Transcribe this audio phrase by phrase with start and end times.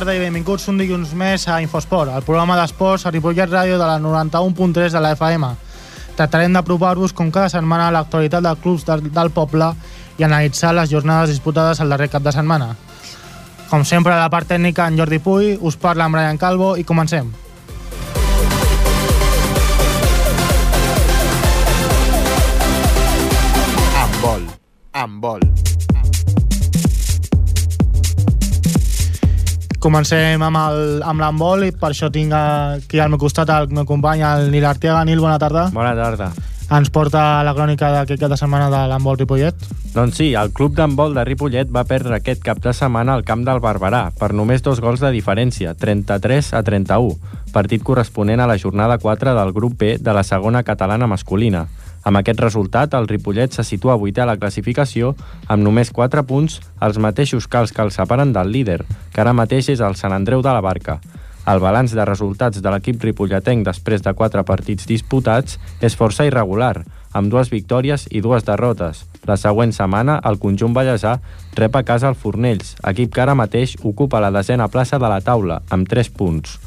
[0.00, 3.84] Tarda i benvinguts un dilluns més a Infosport, el programa d'esports a Ripollet Ràdio de
[3.84, 5.50] la 91.3 de la FM.
[6.16, 9.68] Tractarem d'apropar-vos com cada setmana l'actualitat dels clubs del, del poble
[10.16, 12.70] i analitzar les jornades disputades el darrer cap de setmana.
[13.68, 16.88] Com sempre, a la part tècnica, en Jordi Puy, us parla en Brian Calvo i
[16.88, 17.28] comencem.
[24.00, 24.48] Amb vol,
[25.04, 25.44] amb vol.
[29.80, 33.86] Comencem amb el- amb l'handbol i per això tinc aquí al meu costat el meu
[33.88, 35.04] company, el Nil Arteaga.
[35.04, 35.70] Nil, bona tarda.
[35.72, 36.32] Bona tarda.
[36.70, 39.54] Ens porta la crònica d'aquest cap de setmana de l'handbol Ripollet.
[39.94, 43.42] Doncs sí, el club d'handbol de Ripollet va perdre aquest cap de setmana al camp
[43.42, 47.16] del Barberà per només dos gols de diferència, 33 a 31,
[47.52, 51.66] partit corresponent a la jornada 4 del grup B de la segona catalana masculina.
[52.04, 55.14] Amb aquest resultat, el Ripollet se situa vuitè a la classificació
[55.46, 59.68] amb només 4 punts, els mateixos els que el separen del líder, que ara mateix
[59.68, 61.00] és el Sant Andreu de la Barca.
[61.50, 66.84] El balanç de resultats de l'equip ripolletenc després de quatre partits disputats és força irregular,
[67.12, 69.04] amb dues victòries i dues derrotes.
[69.26, 71.16] La següent setmana, el conjunt ballesà
[71.56, 75.20] rep a casa el Fornells, equip que ara mateix ocupa la desena plaça de la
[75.20, 76.58] taula, amb 3 punts.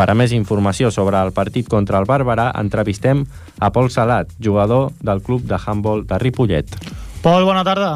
[0.00, 3.26] Per a més informació sobre el partit contra el Barberà, entrevistem
[3.60, 6.72] a Pol Salat, jugador del club de handball de Ripollet.
[7.20, 7.90] Pol, bona tarda.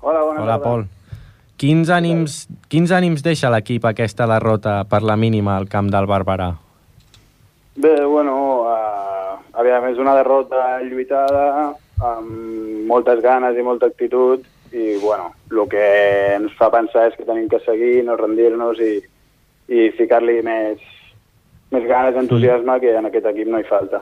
[0.00, 0.64] Hola, bona Hola, tarda.
[0.64, 0.82] Pol.
[1.54, 6.50] Quins ànims, quins ànims deixa l'equip aquesta derrota per la mínima al camp del Barberà?
[7.78, 8.36] Bé, bueno,
[8.66, 11.76] uh, aviam, és una derrota lluitada,
[12.10, 14.42] amb moltes ganes i molta actitud,
[14.74, 15.90] i, bueno, el que
[16.40, 18.96] ens fa pensar és que tenim que seguir, no rendir-nos i,
[19.70, 20.82] i ficar-li més,
[21.70, 24.00] més ganes, entusiasme, que en aquest equip no hi falta.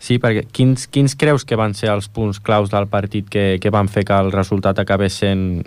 [0.00, 3.70] Sí, perquè quins, quins creus que van ser els punts claus del partit que, que
[3.70, 5.62] van fer que el resultat acabés sent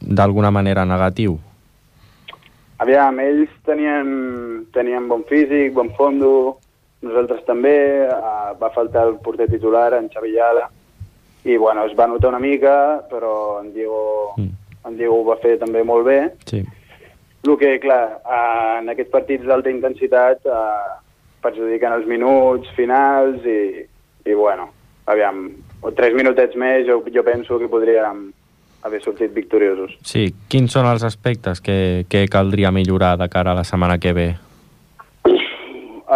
[0.00, 1.36] d'alguna manera negatiu?
[2.78, 6.58] Aviam, ells tenien, tenien bon físic, bon fondo,
[7.04, 7.76] nosaltres també,
[8.08, 10.66] uh, va faltar el porter titular, en Xavi Llala,
[11.44, 14.52] i bueno, es va notar una mica, però en Diego, Mm.
[14.88, 16.32] en Diego ho va fer també molt bé.
[16.44, 16.64] Sí.
[17.46, 18.18] El que, clar,
[18.80, 20.96] en aquests partits d'alta intensitat uh,
[21.44, 23.84] perjudiquen els minuts finals i,
[24.26, 24.66] i bueno,
[25.06, 25.44] aviam,
[25.78, 28.26] o tres minutets més jo, jo penso que podríem
[28.86, 29.94] haver sortit victoriosos.
[30.02, 34.14] Sí, quins són els aspectes que, que caldria millorar de cara a la setmana que
[34.16, 34.28] ve?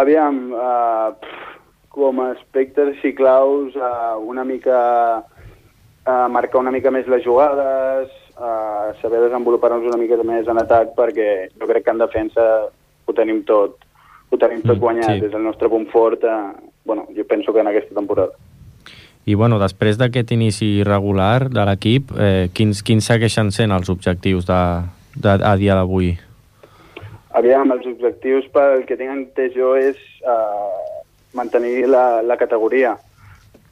[0.01, 1.15] Aviam, uh,
[1.91, 4.79] com a aspectes així claus, uh, una mica
[5.23, 10.95] uh, marcar una mica més les jugades, uh, saber desenvolupar-nos una mica més en atac,
[10.97, 12.47] perquè jo crec que en defensa
[13.05, 13.77] ho tenim tot,
[14.31, 15.25] ho tenim tot Mm, guanyat, sí.
[15.29, 16.51] és el nostre punt fort, uh,
[16.85, 18.33] bueno, jo penso que en aquesta temporada.
[19.25, 24.47] I bueno, després d'aquest inici irregular de l'equip, eh, quins, quins segueixen sent els objectius
[24.47, 24.61] de,
[25.15, 26.15] de, a dia d'avui?
[27.37, 31.03] Aviam, els objectius pel que tinc entès jo és uh,
[31.37, 32.95] mantenir la, la categoria.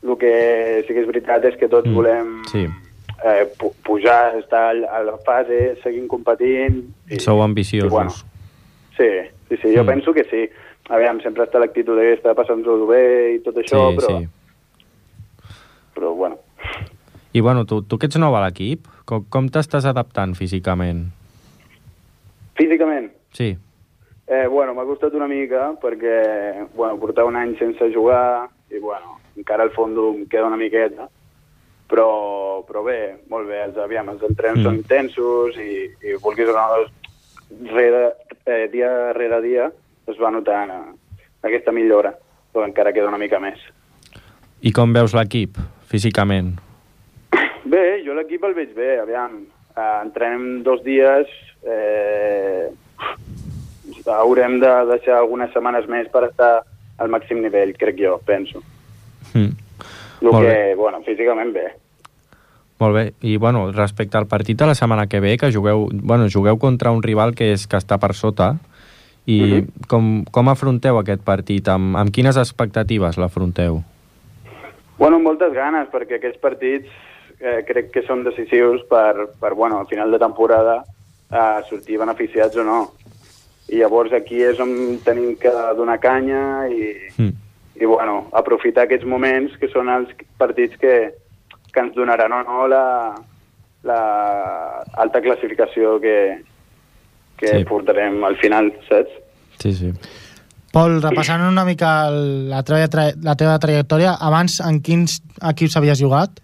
[0.05, 2.67] El que sí que és veritat és que tots Mm, volem sí.
[3.25, 6.83] Eh, pu pujar, estar a la fase, seguint competint.
[7.19, 7.89] Sou ambiciosos.
[7.91, 8.11] I, bueno,
[8.97, 9.09] sí,
[9.49, 9.87] sí, sí, jo Mm.
[9.87, 10.49] penso que sí.
[10.89, 14.27] Aviam, sempre està l'actitud aquesta de passar-nos-ho bé i tot això, sí, però, sí.
[15.93, 16.37] però bueno.
[17.33, 21.07] I bueno, tu, tu que ets nou a l'equip, com, com t'estàs adaptant físicament?
[22.55, 23.57] Físicament, Sí,
[24.29, 29.15] Eh, bueno, m'ha costat una mica perquè, bueno, portava un any sense jugar i, bueno,
[29.35, 31.07] encara al fons em queda una miqueta,
[31.89, 32.99] però, però bé,
[33.31, 34.61] molt bé, els, aviam, els entrens Mm.
[34.61, 34.65] mm.
[34.67, 36.85] són intensos i, i vulguis o no,
[37.73, 38.15] rere,
[38.45, 39.69] eh, dia rere dia
[40.09, 42.13] es va notant eh, aquesta millora,
[42.53, 43.59] però encara queda una mica més.
[44.61, 45.57] I com veus l'equip,
[45.87, 46.57] físicament?
[47.69, 49.43] Bé, jo l'equip el veig bé, aviam.
[49.77, 51.29] Eh, entrenem dos dies,
[51.63, 52.69] eh,
[54.09, 56.63] haurem de deixar algunes setmanes més per estar
[56.99, 58.61] al màxim nivell, crec jo, penso.
[59.33, 59.68] Mm.
[60.21, 60.75] El Molt que, bé.
[60.75, 61.67] bueno, físicament bé.
[62.79, 63.13] Molt bé.
[63.21, 66.91] I, bueno, respecte al partit de la setmana que ve, que jugueu, bueno, jugueu contra
[66.91, 68.57] un rival que és que està per sota,
[69.25, 69.67] i Mhm.
[69.87, 71.67] com, com afronteu aquest partit?
[71.67, 73.83] Amb, amb quines expectatives l'afronteu?
[74.97, 76.87] Bueno, amb moltes ganes, perquè aquests partits
[77.39, 80.83] eh, crec que són decisius per, per bueno, al final de temporada
[81.31, 82.91] eh, sortir beneficiats o no.
[83.69, 87.33] I llavors aquí és on tenim que donar canya i, Mm.
[87.79, 90.95] I bueno, aprofitar aquests moments que són els partits que,
[91.71, 93.15] que ens donaran o no la,
[93.87, 93.99] la
[94.99, 96.15] alta classificació que,
[97.39, 97.63] que Sí.
[97.69, 99.13] portarem al final, saps?
[99.59, 99.93] Sí, sí.
[100.71, 105.21] Pol, repassant una mica el, la, teva, tra la teva trajectòria, abans en quins
[105.53, 106.43] equips havies jugat?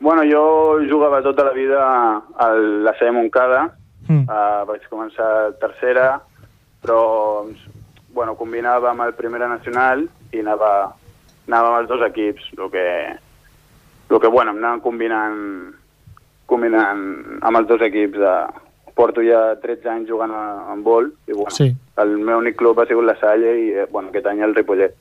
[0.00, 1.82] Bueno, jo jugava tota la vida
[2.38, 3.66] a la C Montcada,
[4.08, 4.24] Mm.
[4.24, 6.22] Uh, vaig començar tercera,
[6.80, 7.44] però
[8.18, 10.02] bueno, combinava amb el Primera Nacional
[10.34, 10.72] i anava,
[11.46, 12.86] anava amb els dos equips, el que,
[14.10, 15.42] el que bueno, em anaven combinant,
[16.50, 17.04] combinant
[17.42, 18.18] amb els dos equips.
[18.18, 18.32] De,
[18.98, 20.40] porto ja 13 anys jugant a,
[20.72, 21.68] en vol i bueno, Sí.
[22.02, 24.96] el meu únic club ha sigut la Salle i eh, bueno, aquest any el Ripollet.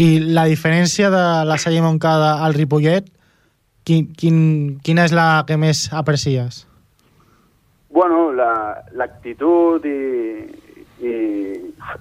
[0.00, 3.06] I la diferència de la Salle Montcada al Ripollet,
[3.86, 4.40] quin, quin,
[4.82, 6.64] quina és la que més aprecies?
[7.94, 9.94] Bueno, la- l'actitud i,
[11.00, 11.12] i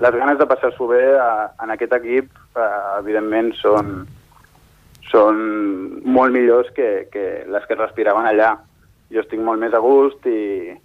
[0.04, 1.30] les ganes de passar-s'ho bé a,
[1.63, 2.69] en aquest equip, eh,
[3.00, 3.94] evidentment, són,
[5.10, 5.40] són
[6.06, 8.56] molt millors que, que les que es respiraven allà.
[9.10, 10.75] Jo estic molt més a gust i,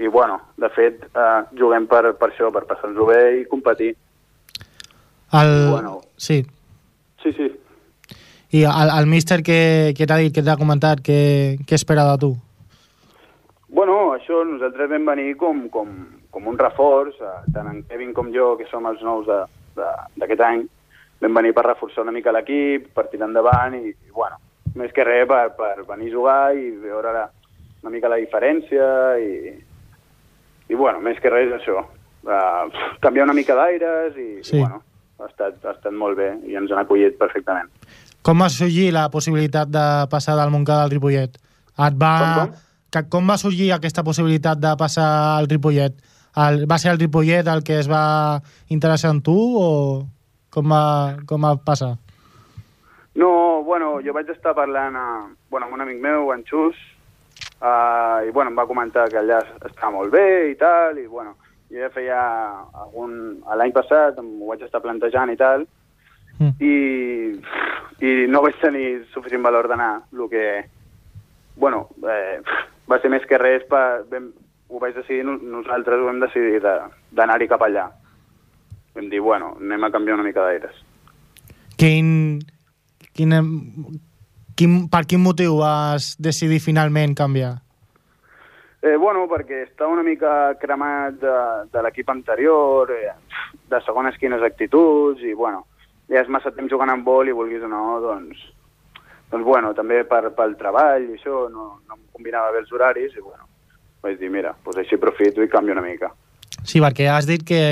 [0.00, 3.92] i bueno, de fet, eh, juguem per, per això, per passar-nos-ho bé i competir.
[5.34, 5.52] El...
[5.72, 6.00] Bueno.
[6.16, 6.40] Sí.
[7.22, 7.50] Sí, sí.
[8.54, 11.20] I el, el míster que, que t'ha dit, que t'ha comentat, què,
[11.66, 12.34] què espera de tu?
[13.74, 15.90] Bueno, això nosaltres vam venir com, com,
[16.34, 19.44] com un reforç, eh, tant en Kevin com jo, que som els nous de-
[19.78, 20.64] de- d'aquest any,
[21.22, 24.36] vam venir per reforçar una mica l'equip, per tirar endavant i, i bueno,
[24.74, 27.28] més que res per, per venir a jugar i veure la,
[27.84, 28.86] una mica la diferència
[29.22, 29.54] i,
[30.68, 31.84] i bueno, més que res això.
[32.24, 32.66] Uh,
[33.04, 34.56] canviar una mica d'aires i, Sí.
[34.56, 34.82] i bueno,
[35.20, 37.68] ha estat, ha estat molt bé i ens han acollit perfectament.
[38.24, 41.36] Com va sorgir la possibilitat de passar del Montcada al Ripollet?
[41.36, 42.12] Et va...
[42.18, 42.60] Com, com?
[42.94, 45.06] Que, com va sorgir aquesta possibilitat de passar
[45.36, 45.96] al Ripollet?
[46.36, 48.40] El, va ser el Ripollet el que es va
[48.74, 49.68] interessar en tu o
[50.54, 51.94] com va, com va passar?
[53.14, 55.06] No, bueno, jo vaig estar parlant a,
[55.50, 56.74] bueno, amb un amic meu, en Xus,
[57.62, 61.36] uh, i bueno, em va comentar que allà estava molt bé i tal, i bueno,
[61.70, 62.20] jo ja feia
[62.82, 63.38] algun...
[63.54, 65.66] L'any passat m'ho vaig estar plantejant i tal,
[66.38, 66.50] Mm.
[66.58, 66.74] i,
[68.02, 70.46] i no vaig tenir suficient valor d'anar, el que,
[71.56, 72.40] bueno, eh,
[72.90, 74.32] va ser més que res, per, vam,
[74.74, 76.80] ho vaig decidir, no- nosaltres ho vam decidir de-
[77.14, 77.88] d'anar-hi cap allà.
[78.94, 80.74] Vam dir, bueno, anem a canviar una mica d'aires.
[81.76, 82.40] Quin,
[83.12, 83.30] quin,
[84.56, 87.56] quin, per quin motiu vas decidir finalment canviar?
[88.84, 91.36] Eh, bueno, perquè està una mica cremat de,
[91.72, 93.14] de l'equip anterior, eh,
[93.70, 95.64] de segones quines actituds, i bueno,
[96.12, 98.42] ja és massa temps jugant amb vol i vulguis o no, doncs,
[99.32, 103.16] doncs bueno, també per, pel treball i això, no, no em combinava bé els horaris,
[103.16, 103.48] i bueno,
[104.04, 106.10] vaig dir, mira, doncs així aprofito i canvio una mica.
[106.62, 107.62] Sí, perquè has dit que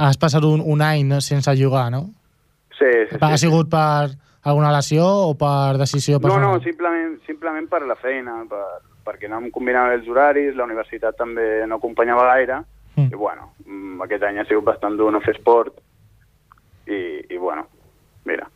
[0.00, 2.06] has passat un, un any no, sense jugar, no?
[2.78, 3.44] Sí, sí, Ha sí.
[3.46, 4.10] sigut per
[4.48, 6.54] alguna lesió o per decisió No, personal?
[6.56, 11.16] no, simplement, simplement per la feina, per, perquè no em combinava els horaris, la universitat
[11.20, 12.62] també no acompanyava gaire,
[12.96, 13.06] Mm.
[13.12, 15.76] i bueno, mm, aquest any ha sigut bastant dur no fer esport,
[16.90, 17.68] i, i bueno,
[18.26, 18.48] mira.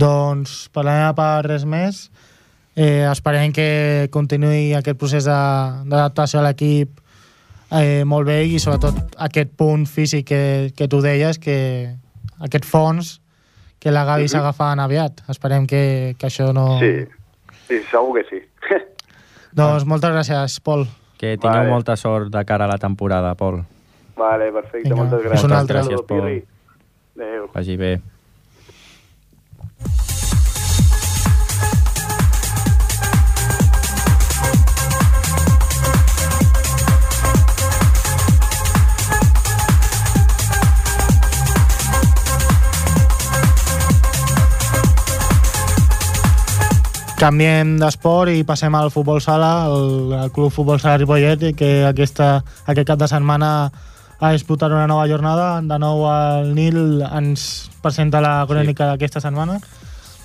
[0.00, 2.06] Doncs parlem per res més.
[2.76, 6.98] Eh, esperem que continuï aquest procés de- d'adaptació a l'equip
[7.70, 11.94] eh, molt bé i sobretot aquest punt físic que, que tu deies, que
[12.40, 13.20] aquest fons
[13.78, 14.28] que la Gavi Mhm.
[14.32, 15.20] s'agafant aviat.
[15.28, 16.78] Esperem que, que això no...
[16.80, 17.04] Sí,
[17.68, 18.42] sí, segur que sí.
[19.54, 20.86] Doncs moltes gràcies, Pol.
[21.18, 21.70] Que tingueu Vale.
[21.70, 23.62] molta sort de cara a la temporada, Pol.
[24.16, 25.52] vale, perfecte, Vinga, moltes gràcies.
[25.52, 25.82] altra.
[25.82, 26.20] Gràcies, Pol.
[26.20, 26.44] Pirri.
[27.14, 27.50] Adéu.
[27.54, 28.00] Vagi bé.
[47.24, 52.42] Canviem d'esport i passem al futbol sala, el, el Club Futbol Sala Ripollet, que aquesta,
[52.68, 53.48] aquest cap de setmana
[54.20, 55.62] ha disputat una nova jornada.
[55.64, 57.46] De nou el Nil ens
[57.80, 59.56] presenta la crònica d'aquesta setmana.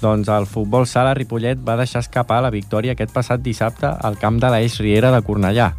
[0.04, 4.44] Doncs el futbol sala Ripollet va deixar escapar la victòria aquest passat dissabte al camp
[4.44, 5.72] de l'Eix Riera de Cornellà.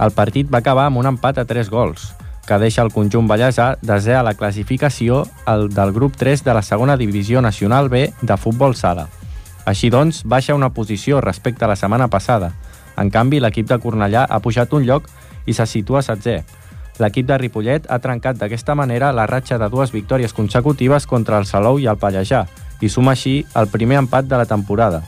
[0.00, 2.14] El partit va acabar amb un empat a 3 gols,
[2.48, 6.64] que deixa el conjunt ballesà desè a la classificació el del grup 3 de la
[6.64, 9.10] segona divisió nacional B de futbol sala.
[9.64, 12.52] Així doncs, baixa una posició respecte a la setmana passada.
[12.98, 15.06] En canvi, l'equip de Cornellà ha pujat un lloc
[15.46, 16.42] i se situa setzè.
[17.00, 21.46] L'equip de Ripollet ha trencat d'aquesta manera la ratxa de dues victòries consecutives contra el
[21.48, 22.44] Salou i el Pallejà
[22.82, 25.02] i suma així el primer empat de la temporada.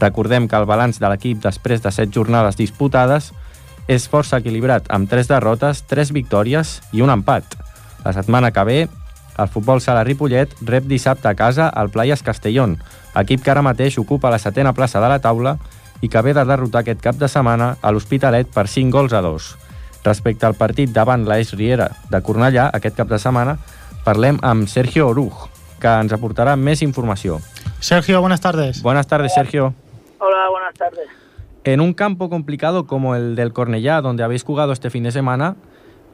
[0.00, 3.32] Recordem que el balanç de l'equip després de set jornades disputades
[3.88, 7.56] és força equilibrat, amb tres derrotes, tres victòries i un empat.
[8.04, 8.78] La setmana que ve,
[9.38, 12.78] el futbol sala Ripollet rep dissabte a casa el Playas Castellón,
[13.22, 15.56] equip que ara mateix ocupa la setena plaça de la taula
[16.02, 19.22] i que ve de derrotar aquest cap de setmana a l'Hospitalet per 5 gols a
[19.22, 19.50] 2.
[20.04, 23.56] Respecte al partit davant l'Eix Riera de Cornellà, aquest cap de setmana,
[24.04, 25.46] parlem amb Sergio Oruj,
[25.80, 27.38] que ens aportarà més informació.
[27.80, 28.82] Sergio, buenas tardes.
[28.82, 29.72] Buenas tardes, Sergio.
[30.18, 31.08] Hola, buenas tardes.
[31.64, 35.56] En un campo complicado como el del Cornellá, donde habéis jugado este fin de semana,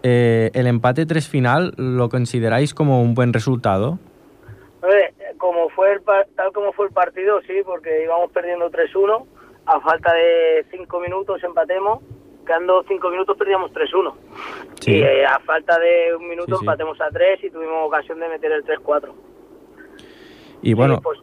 [0.04, 3.99] eh, ¿el empate 3 final lo consideráis como un buen resultado?
[4.80, 6.03] Hombre, como fue el,
[6.37, 9.25] tal como fue el partido, sí, porque íbamos perdiendo 3-1,
[9.67, 12.01] a falta de 5 minutos empatemos,
[12.47, 14.15] quedando 5 minutos perdíamos 3-1.
[14.81, 14.93] Sí.
[14.97, 18.29] Y eh, a falta de un minuto Sí, empatemos a 3 y tuvimos ocasión de
[18.29, 19.13] meter el 3-4.
[20.63, 21.19] Y bueno, Sí, pues,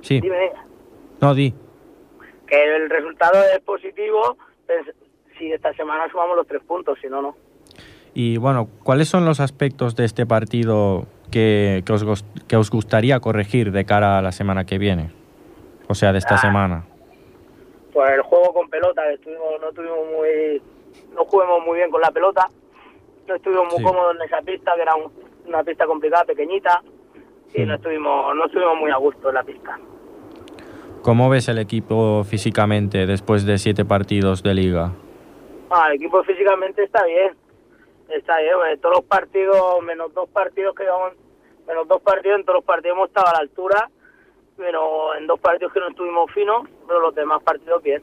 [0.00, 0.50] sí, dime,
[1.20, 1.54] no di.
[2.48, 4.36] que el resultado es positivo
[5.38, 7.36] si esta semana sumamos los 3 puntos, si no, no.
[8.14, 13.18] Y bueno, ¿cuáles son los aspectos de este partido que, que os, que os gustaría
[13.18, 15.10] corregir de cara a la semana que viene?
[15.88, 16.38] O sea, de esta Ah.
[16.38, 16.84] semana.
[17.92, 20.62] Pues el juego con pelota, que estuvimos, no estuvimos muy,
[21.14, 22.46] no jugamos muy bien con la pelota,
[23.26, 23.82] no estuvimos muy Sí.
[23.84, 25.10] cómodos en esa pista, que era un-
[25.46, 26.82] una pista complicada, pequeñita,
[27.52, 27.66] y Mm.
[27.68, 29.78] no estuvimos, no estuvimos muy a gusto en la pista.
[31.02, 34.92] ¿Cómo ves el equipo físicamente después de siete partidos de liga?
[35.70, 37.34] Ah, el equipo físicamente está bien,
[38.08, 40.84] está bien, pues, todos los partidos, menos dos partidos que
[41.64, 43.90] llevamos, menos dos partidos, en todos los partidos hemos estado a la altura,
[44.56, 48.02] pero en dos partidos que no estuvimos finos, pero los demás partidos bien.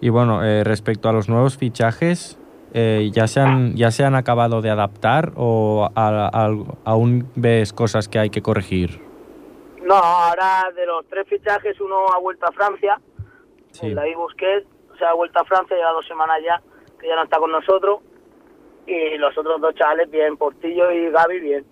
[0.00, 2.38] Y bueno, eh, respecto a los nuevos fichajes,
[2.72, 7.72] eh, ¿ya, se han, ¿ya se han acabado de adaptar o a- a- aún ves
[7.72, 9.00] cosas que hay que corregir?
[9.82, 13.00] No, ahora de los tres fichajes, uno ha vuelto a Francia,
[13.70, 13.92] Sí.
[13.94, 14.66] David Busquets,
[14.98, 16.60] se ha vuelto a Francia, lleva dos semanas ya,
[16.98, 18.00] que ya no está con nosotros,
[18.86, 21.64] y los otros dos chavales bien, Portillo y Gaby bien.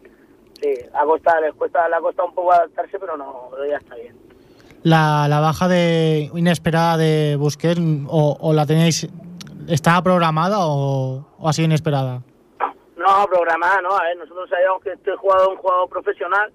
[0.61, 3.77] Sí, ha costado, les cuesta, le ha costado un poco adaptarse, pero no, pero ya
[3.77, 4.17] está bien.
[4.83, 9.09] La, la baja de inesperada de Busquets, o, o la tenéis,
[9.69, 12.23] ¿estaba programada o, o ha sido inesperada?
[12.97, 16.53] No, programada, no, a ver, nosotros sabíamos que este jugador es un jugador profesional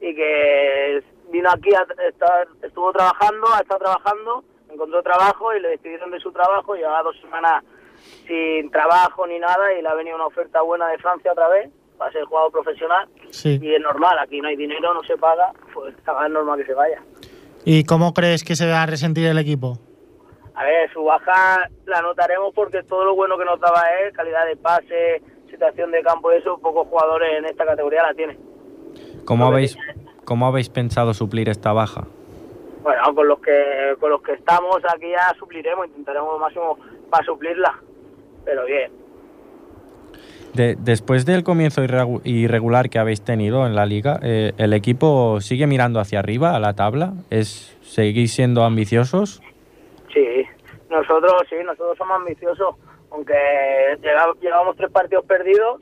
[0.00, 5.70] y que vino aquí a estar, estuvo trabajando, ha estado trabajando, encontró trabajo y le
[5.70, 7.64] despidieron de su trabajo, llevaba dos semanas
[8.26, 11.70] sin trabajo ni nada y le ha venido una oferta buena de Francia otra vez
[12.00, 13.58] para ser jugador profesional Sí.
[13.60, 16.64] y es normal, aquí no hay dinero, no se paga, pues está es normal que
[16.64, 16.98] se vaya.
[17.66, 19.78] ¿Y cómo crees que se va a resentir el equipo?
[20.54, 24.46] A ver, su baja la notaremos porque todo lo bueno que nos daba él, calidad
[24.46, 28.38] de pase, situación de campo y eso, pocos jugadores en esta categoría la tienen.
[29.26, 29.76] ¿Cómo habéis,
[30.24, 32.06] ¿Cómo habéis pensado suplir esta baja?
[32.82, 36.78] Bueno, con los que con los que estamos aquí ya supliremos, intentaremos lo máximo
[37.10, 37.78] para suplirla,
[38.46, 38.99] pero bien.
[40.54, 45.40] De- después del comienzo irregu- irregular que habéis tenido en la liga, eh, ¿el equipo
[45.40, 47.12] sigue mirando hacia arriba a la tabla?
[47.30, 49.40] ¿Es, ¿Seguís siendo ambiciosos?
[50.12, 50.44] Sí,
[50.90, 52.74] nosotros sí, nosotros somos ambiciosos,
[53.12, 53.34] aunque
[54.40, 55.80] llevamos tres partidos perdidos,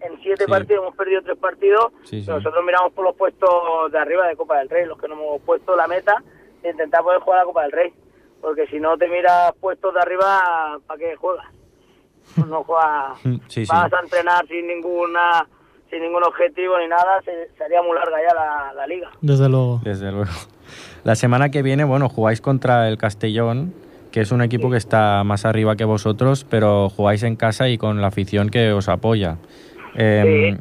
[0.00, 0.50] en siete Sí.
[0.50, 2.30] partidos hemos perdido tres partidos, Sí, sí.
[2.30, 5.40] nosotros miramos por los puestos de arriba de Copa del Rey, los que nos hemos
[5.42, 6.22] puesto la meta
[6.62, 7.92] de intentar poder jugar la Copa del Rey,
[8.40, 11.46] porque si no te miras puestos de arriba, ¿para qué juegas?
[12.34, 13.72] Pues no juegas, Sí, sí.
[13.72, 15.46] vas a entrenar sin ninguna
[15.90, 19.10] sin ningún objetivo ni nada, se, sería muy larga ya la, la liga.
[19.20, 19.80] Desde luego.
[19.84, 20.30] Desde luego.
[21.04, 23.74] La semana que viene, bueno, jugáis contra el Castellón,
[24.10, 27.76] que es un equipo que está más arriba que vosotros, pero jugáis en casa y
[27.78, 29.36] con la afición que os apoya.
[29.96, 30.56] Eh,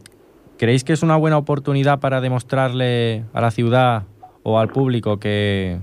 [0.57, 4.03] ¿Creéis que es una buena oportunidad para demostrarle a la ciudad
[4.43, 5.79] o al público que,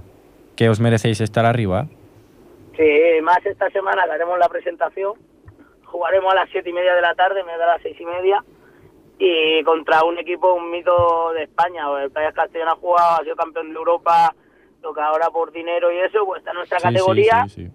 [0.57, 1.87] que os merecéis estar arriba?
[2.77, 2.85] Sí,
[3.23, 5.13] más esta semana que haremos la presentación.
[5.91, 7.97] Jugaremos a las siete y media de la tarde, en vez de a las seis
[8.01, 8.43] y media.
[9.19, 11.85] Y contra un equipo, un mito de España.
[12.03, 14.35] El Playas Castellón ha jugado, ha sido campeón de Europa,
[14.83, 17.45] lo que ahora por dinero y eso, pues está en nuestra Sí, categoría.
[17.49, 17.71] sí, sí.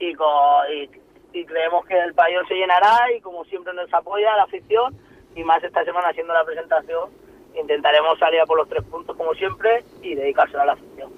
[0.00, 0.90] Y, co- y,
[1.38, 4.96] y creemos que el pabellón se llenará y como siempre nos apoya la afición.
[5.36, 7.10] Y más esta semana haciendo la presentación,
[7.54, 11.12] intentaremos salir a por los tres puntos como siempre y dedicárselo a la afición.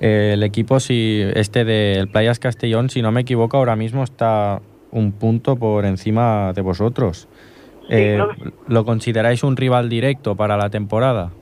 [0.00, 4.60] Eh, el equipo, si este del Playas Castellón, si no me equivoco, ahora mismo está
[4.92, 7.28] un punto por encima de vosotros.
[7.88, 11.32] Sí, Eh, que- ¿Lo consideráis un rival directo para la temporada?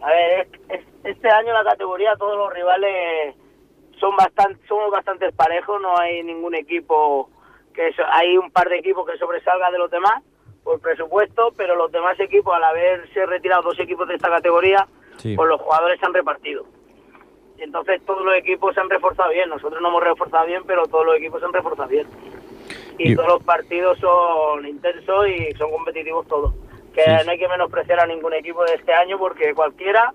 [0.00, 3.34] A ver, es- es- este año la categoría todos los rivales
[3.98, 7.28] son bastante, somos bastante parejos, no hay ningún equipo
[7.74, 10.22] que so- hay un par de equipos que sobresalgan de los demás
[10.62, 14.86] por presupuesto, pero los demás equipos al haberse retirado dos equipos de esta categoría,
[15.18, 15.34] Sí.
[15.36, 16.64] pues los jugadores se han repartido.
[17.58, 20.86] Y entonces todos los equipos se han reforzado bien, nosotros no hemos reforzado bien, pero
[20.86, 22.06] todos los equipos se han reforzado bien.
[22.98, 26.54] Y, Y- todos los partidos son intensos y son competitivos todos.
[26.94, 27.10] Que Sí.
[27.26, 30.12] no hay que menospreciar a ningún equipo de este año porque cualquiera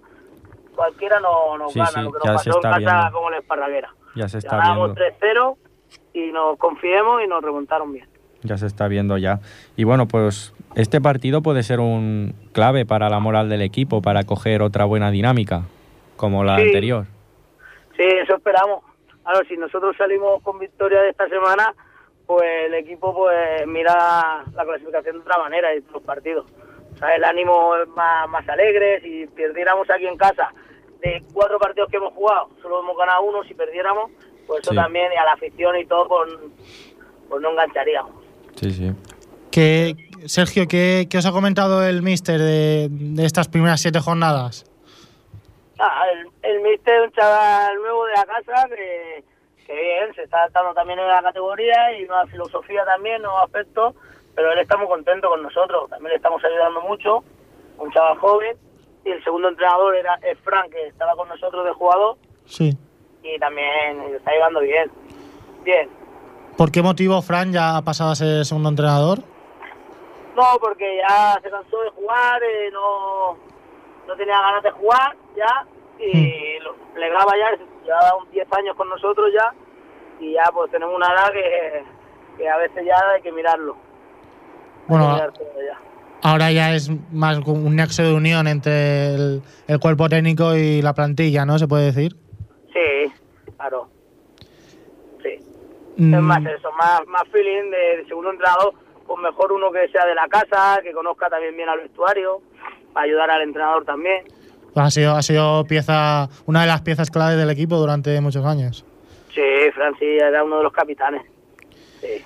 [0.75, 3.11] cualquiera no nos Sí, gana, sí, lo que nos pasó en casa viendo.
[3.11, 3.93] como la esparraguera.
[4.15, 4.93] Ya se está viendo.
[4.93, 5.57] 3-0
[6.13, 8.07] y nos confiemos y nos remontaron bien.
[8.43, 9.41] Ya se está viendo ya.
[9.75, 14.23] Y bueno, pues este partido puede ser un clave para la moral del equipo, para
[14.23, 15.63] coger otra buena dinámica,
[16.15, 16.67] como la Sí.
[16.67, 17.05] anterior.
[17.97, 18.81] Sí, eso esperamos.
[19.23, 21.73] Claro, si nosotros salimos con victoria de esta semana,
[22.29, 26.45] pues el equipo pues mira la clasificación de otra manera y los partidos.
[26.93, 29.01] O sea, el ánimo es más, más alegre.
[29.01, 30.53] Si perdiéramos aquí en casa
[31.01, 33.43] de cuatro partidos que hemos jugado, solo hemos ganado uno.
[33.45, 34.11] Si perdiéramos,
[34.45, 34.75] pues eso Sí.
[34.75, 36.29] también, y a la afición y todo, pues,
[37.29, 38.11] pues no engancharíamos.
[38.57, 38.91] Sí, sí.
[39.49, 39.95] ¿Qué,
[40.27, 44.65] Sergio, ¿qué, qué os ha comentado el míster de, de estas primeras siete jornadas?
[45.79, 49.23] Ah, el, el míster es un chaval nuevo de la casa que,
[49.69, 53.93] que bien, se está adaptando también en la categoría y nueva filosofía también, nuevos aspectos,
[54.33, 57.23] pero él está muy contento con nosotros, también le estamos ayudando mucho,
[57.77, 58.57] un chaval joven,
[59.05, 62.75] y el segundo entrenador era es Frank, que estaba con nosotros de jugador, Sí.
[63.21, 64.91] y también le está llevando bien,
[65.63, 65.87] bien.
[66.57, 69.19] ¿Por qué motivo Fran ya ha pasado a ser segundo entrenador?
[70.35, 73.37] No, porque ya se cansó de jugar, eh, no,
[74.07, 75.67] no tenía ganas de jugar ya
[75.99, 79.53] y lo, le graba ya, llevaba un 10 años con nosotros ya
[80.19, 81.83] y ya pues tenemos una edad que,
[82.37, 83.73] que a veces ya hay que mirarlo.
[83.73, 83.79] Hay
[84.87, 85.79] Bueno, que ya.
[86.21, 90.93] Ahora ya es más un nexo de unión entre el, el cuerpo técnico y la
[90.93, 91.57] plantilla, ¿no?
[91.57, 92.15] Se puede decir.
[92.73, 93.13] Sí,
[93.55, 93.87] claro.
[95.23, 95.39] Sí.
[95.97, 98.73] Mm, Es más eso, más, más feeling de, de segundo entrenador,
[99.07, 102.41] pues mejor uno que sea de la casa, que conozca también bien al vestuario,
[102.93, 104.25] para ayudar al entrenador también.
[104.75, 108.85] Ha sido, ha sido pieza, una de las piezas clave del equipo durante muchos años.
[109.33, 109.41] Sí,
[109.73, 111.21] Francis era uno de los capitanes.
[112.01, 112.23] Sí.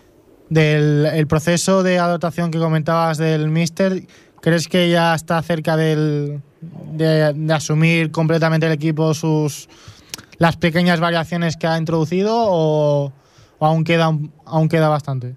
[0.49, 4.03] Del el proceso de adaptación que comentabas del Mister,
[4.41, 9.69] ¿crees que ya está cerca del, de, de asumir completamente el equipo sus
[10.37, 13.13] las pequeñas variaciones que ha introducido o,
[13.59, 14.11] o aún, queda,
[14.45, 15.35] aún queda bastante?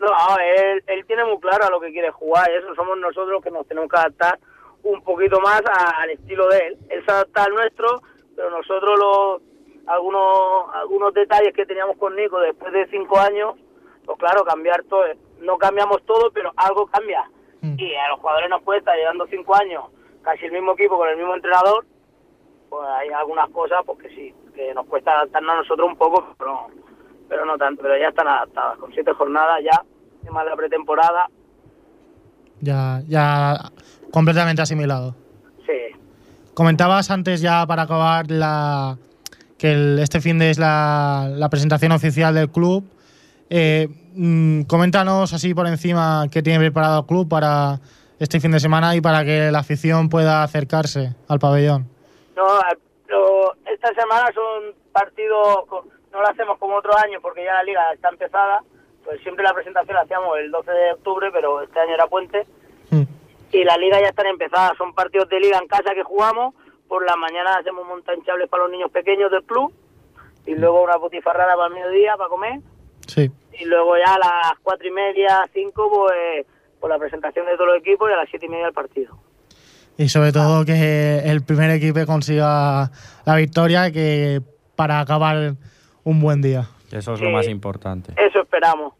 [0.00, 0.08] No,
[0.56, 3.50] él, él tiene muy claro a lo que quiere jugar, eso somos nosotros los que
[3.50, 4.38] nos tenemos que adaptar
[4.88, 6.78] un poquito más a- al estilo de él.
[6.88, 8.00] Él se adapta al nuestro,
[8.34, 9.42] pero nosotros los
[9.86, 13.54] algunos algunos detalles que teníamos con Nico después de cinco años,
[14.04, 15.04] pues claro, cambiar todo.
[15.40, 17.24] No cambiamos todo, pero algo cambia.
[17.60, 17.74] Mm.
[17.78, 19.84] Y a los jugadores nos cuesta, llevando cinco años,
[20.22, 21.84] casi el mismo equipo con el mismo entrenador,
[22.68, 26.34] pues hay algunas cosas pues que sí, que nos cuesta adaptarnos a nosotros un poco,
[26.38, 26.66] pero,
[27.28, 29.82] pero no tanto, pero ya están adaptadas, con siete jornadas ya,
[30.30, 31.28] más la pretemporada,
[32.60, 33.70] Ya, ya
[34.10, 35.14] completamente asimilado.
[35.66, 35.72] sí.
[36.54, 38.96] Comentabas antes ya para acabar la,
[39.58, 42.84] que el- este fin de es la, la presentación oficial del club.
[43.50, 47.78] Eh, mm, coméntanos así por encima qué tiene preparado el club para
[48.18, 51.88] este fin de semana y para que la afición pueda acercarse al pabellón.
[52.36, 52.44] No,
[53.08, 57.62] lo- esta semana son partidos, co- no lo hacemos como otros años porque ya la
[57.62, 58.62] liga está empezada,
[59.08, 62.46] pues siempre la presentación la hacíamos el 12 de octubre, pero este año era puente,
[62.90, 63.02] Mm.
[63.52, 66.54] y la liga ya están empezadas, son partidos de liga en casa que jugamos,
[66.88, 69.72] por la mañana hacemos montanchables para los niños pequeños del club,
[70.44, 72.60] y luego una botifarrada para el mediodía para comer,
[73.06, 73.30] Sí.
[73.58, 76.44] y luego ya a las cuatro y media, cinco, pues,
[76.78, 79.16] pues la presentación de todos los equipos y a las siete y media el partido.
[79.96, 82.90] Y sobre todo que el primer equipo consiga
[83.24, 84.42] la victoria que
[84.76, 85.54] para acabar
[86.04, 86.68] un buen día.
[86.92, 87.24] Eso es Sí.
[87.24, 88.12] lo más importante.
[88.16, 88.94] Eso esperamos.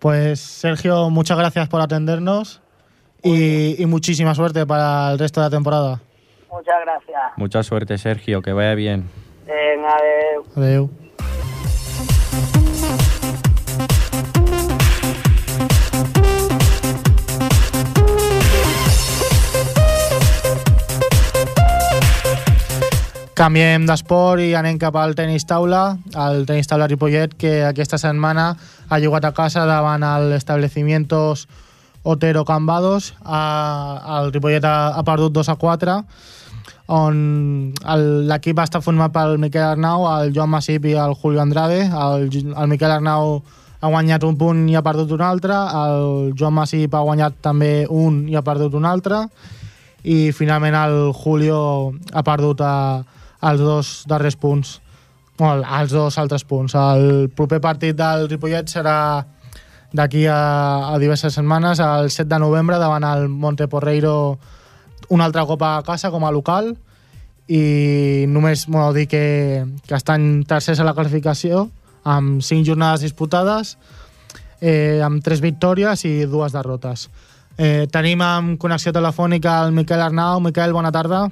[0.00, 2.62] Pues Sergio, muchas gracias por atendernos
[3.22, 6.00] y, y muchísima suerte para el resto de la temporada.
[6.50, 7.20] Muchas gracias.
[7.36, 9.08] Mucha suerte, Sergio, que vaya bien.
[9.46, 10.44] Venga, adeu.
[10.56, 10.90] Adeu.
[23.40, 28.50] Canviem d'esport i anem cap al tenis taula, al tenis taula Ripollet, que aquesta setmana
[28.92, 31.46] ha jugat a casa davant el establecimientos
[32.02, 33.14] Otero Cambados.
[33.24, 35.94] El Ripollet ha, ha perdut 2 a 4,
[36.92, 37.22] on
[38.28, 41.86] l'equip està format pel Miquel Arnau, el Joan Masip i el Julio Andrade.
[41.88, 43.38] El, el Miquel Arnau
[43.80, 47.86] ha guanyat un punt i ha perdut un altre, el Joan Masip ha guanyat també
[47.88, 49.22] un i ha perdut un altre,
[50.04, 51.62] i finalment el Julio
[52.12, 52.74] ha perdut a,
[53.42, 54.80] els dos darrers punts,
[55.38, 56.74] bueno, els dos altres punts.
[56.76, 59.24] El proper partit del Ripollet serà
[59.92, 64.38] d'aquí a, a diverses setmanes, el 7 de novembre, davant el Monteporreiro,
[65.08, 66.74] una altra copa a casa com a local,
[67.50, 71.66] i només bueno, dir que, que estan tercers a la classificació,
[72.04, 73.74] amb cinc jornades disputades,
[74.60, 77.08] eh, amb tres victòries i dues derrotes.
[77.58, 80.40] Eh, tenim amb connexió telefònica el Miquel Arnau.
[80.40, 81.26] Miquel, bona tarda.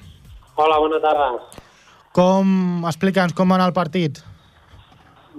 [0.57, 1.33] Hola, bona tarda.
[2.18, 4.16] Com, explica'ns com va anar el partit.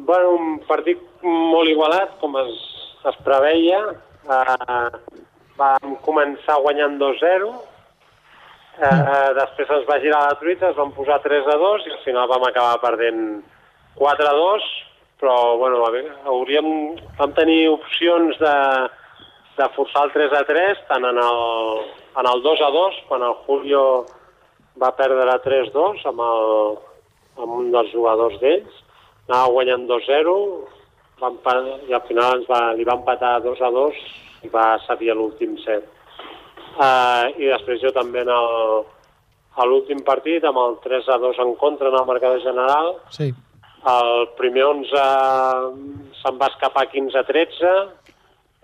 [0.07, 2.53] Bueno, un partit molt igualat, com es,
[3.09, 3.81] es preveia.
[4.23, 5.25] Uh,
[5.59, 7.49] vam començar guanyant 2-0.
[8.79, 11.99] Uh, després ens va girar la truita, es van posar 3 a 2 i al
[12.05, 13.25] final vam acabar perdent
[13.99, 14.69] 4-2,
[15.19, 16.69] però bueno, a veure, hauríem,
[17.19, 18.55] vam tenir opcions de,
[19.59, 21.83] de forçar el 3-3, tant en el,
[22.23, 23.83] en el 2-2, quan el Julio
[24.81, 26.77] va perdre 3-2 amb, el,
[27.43, 28.77] amb un dels jugadors d'ells,
[29.29, 30.35] anava guanyant 2-0,
[31.21, 31.57] va empa-
[31.89, 33.99] i al final ens va, li va empatar 2-2
[34.47, 34.77] i va
[35.11, 35.83] a l'últim set.
[36.79, 38.83] Uh, I després jo també en el,
[39.59, 43.33] a l'últim partit, amb el 3 a 2 en contra en el marcador general, Sí.
[43.89, 45.01] el primer 11
[46.21, 47.67] se'n va escapar 15 a 13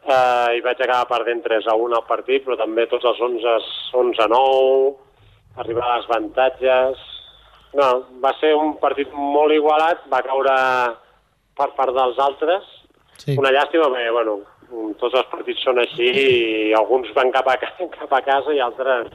[0.07, 3.57] eh, i vaig acabar perdent 3 a 1 al partit, però també tots els 11,
[3.93, 4.95] 11 a 9,
[5.57, 7.03] arribar a les avantatges...
[7.75, 7.87] No,
[8.23, 10.51] va ser un partit molt igualat, va caure
[11.59, 12.63] per part dels altres.
[13.19, 13.33] Sí.
[13.35, 14.37] Una llàstima, perquè, bueno,
[15.01, 18.61] tots els partits són així i alguns van cap a, ca- cap a casa i
[18.63, 19.09] altres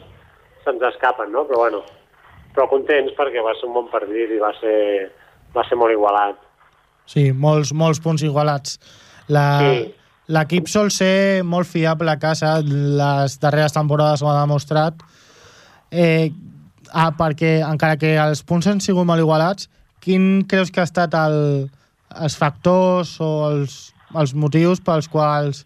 [0.66, 1.46] se'ns escapen, no?
[1.48, 1.80] Però, bueno,
[2.52, 5.08] però contents perquè va ser un bon partit i va ser,
[5.56, 6.36] va ser molt igualat.
[7.08, 8.76] Sí, molts, molts punts igualats.
[9.32, 9.94] La- Sí.
[10.30, 15.00] L'equip sol ser molt fiable a casa, les darreres temporades ho ha demostrat,
[15.90, 16.30] eh,
[16.92, 19.68] ah, perquè encara que els punts han sigut molt igualats,
[20.00, 21.68] quin creus que ha estat el,
[22.24, 23.78] els factors o els,
[24.16, 25.64] els motius pels quals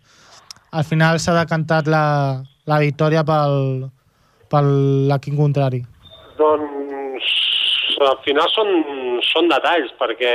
[0.74, 2.06] al final s'ha decantat la,
[2.66, 3.86] la victòria pel,
[4.50, 5.84] per l'equip contrari?
[6.40, 7.30] Doncs
[8.02, 8.72] al final són,
[9.30, 10.34] són detalls, perquè,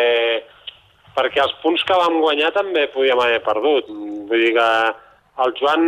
[1.18, 3.92] perquè els punts que vam guanyar també podíem haver perdut.
[4.30, 4.70] Vull dir que
[5.44, 5.84] el Joan,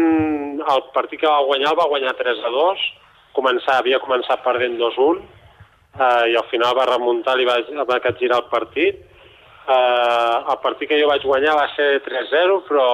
[0.61, 2.83] el partit que va guanyar, el va guanyar 3 a 2,
[3.35, 5.21] començar, havia començat perdent 2-1,
[5.99, 8.99] eh, i al final va remuntar, li va, va capgirar el partit.
[9.61, 12.87] Eh, el partit que jo vaig guanyar va ser 3-0, però,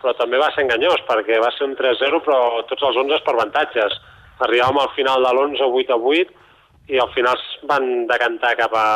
[0.00, 3.36] però també va ser enganyós, perquè va ser un 3-0, però tots els 11 per
[3.36, 3.98] avantatges.
[4.46, 6.44] Arribàvem al final de l'11 8 a 8
[6.92, 8.86] i al final van decantar cap a,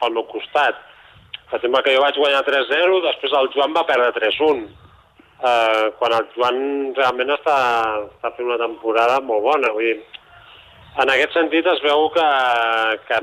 [0.00, 0.78] pel meu costat.
[1.50, 4.62] Per exemple, que jo vaig guanyar 3-0, després el Joan va perdre 3-1.
[5.40, 6.60] Eh, quan el Joan
[6.94, 7.56] realment està,
[8.06, 9.72] està fent una temporada molt bona.
[9.74, 10.19] Vull dir,
[10.98, 12.26] en aquest sentit es veu que,
[13.06, 13.20] que,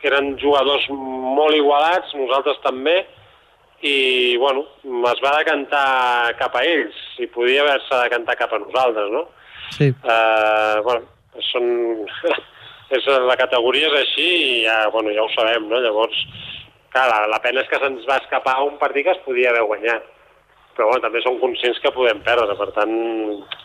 [0.00, 3.00] que eren jugadors molt igualats, nosaltres també,
[3.82, 4.62] i bueno,
[5.10, 9.26] es va decantar cap a ells, i podia haver-se decantat cap a nosaltres, no?
[9.74, 9.90] Sí.
[9.90, 11.08] Eh, bueno,
[11.50, 11.68] són...
[12.92, 15.80] és, la categoria és així i ja, bueno, ja ho sabem, no?
[15.82, 16.18] Llavors,
[16.92, 19.64] clar, la, la pena és que se'ns va escapar un partit que es podia haver
[19.70, 20.08] guanyat.
[20.76, 22.94] Però bueno, també som conscients que podem perdre, per tant,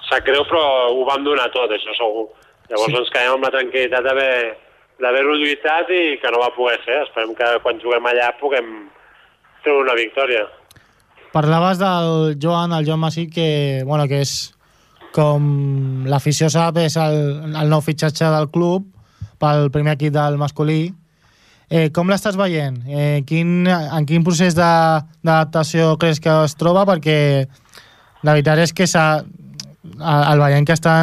[0.10, 2.26] sap greu, però ho vam donar tot, això segur.
[2.70, 2.98] Llavors Sí.
[3.00, 4.58] ens quedem amb la tranquil·litat d'haver
[5.00, 7.04] d'haver-ho lluitat i que no va poder ser.
[7.04, 8.90] Esperem que quan juguem allà puguem
[9.64, 10.48] treure una victòria.
[11.32, 14.54] Parlaves del Joan, el Joan Masí, que, bueno, que és,
[15.14, 18.88] com l'afició sap, és el, el nou fitxatge del club
[19.38, 20.94] pel primer equip del masculí.
[21.70, 22.80] Eh, com l'estàs veient?
[22.88, 26.86] Eh, quin, en quin procés de- d'adaptació creus que es troba?
[26.90, 27.46] Perquè
[28.24, 29.22] la veritat és que s'ha,
[29.96, 30.94] el veiem que està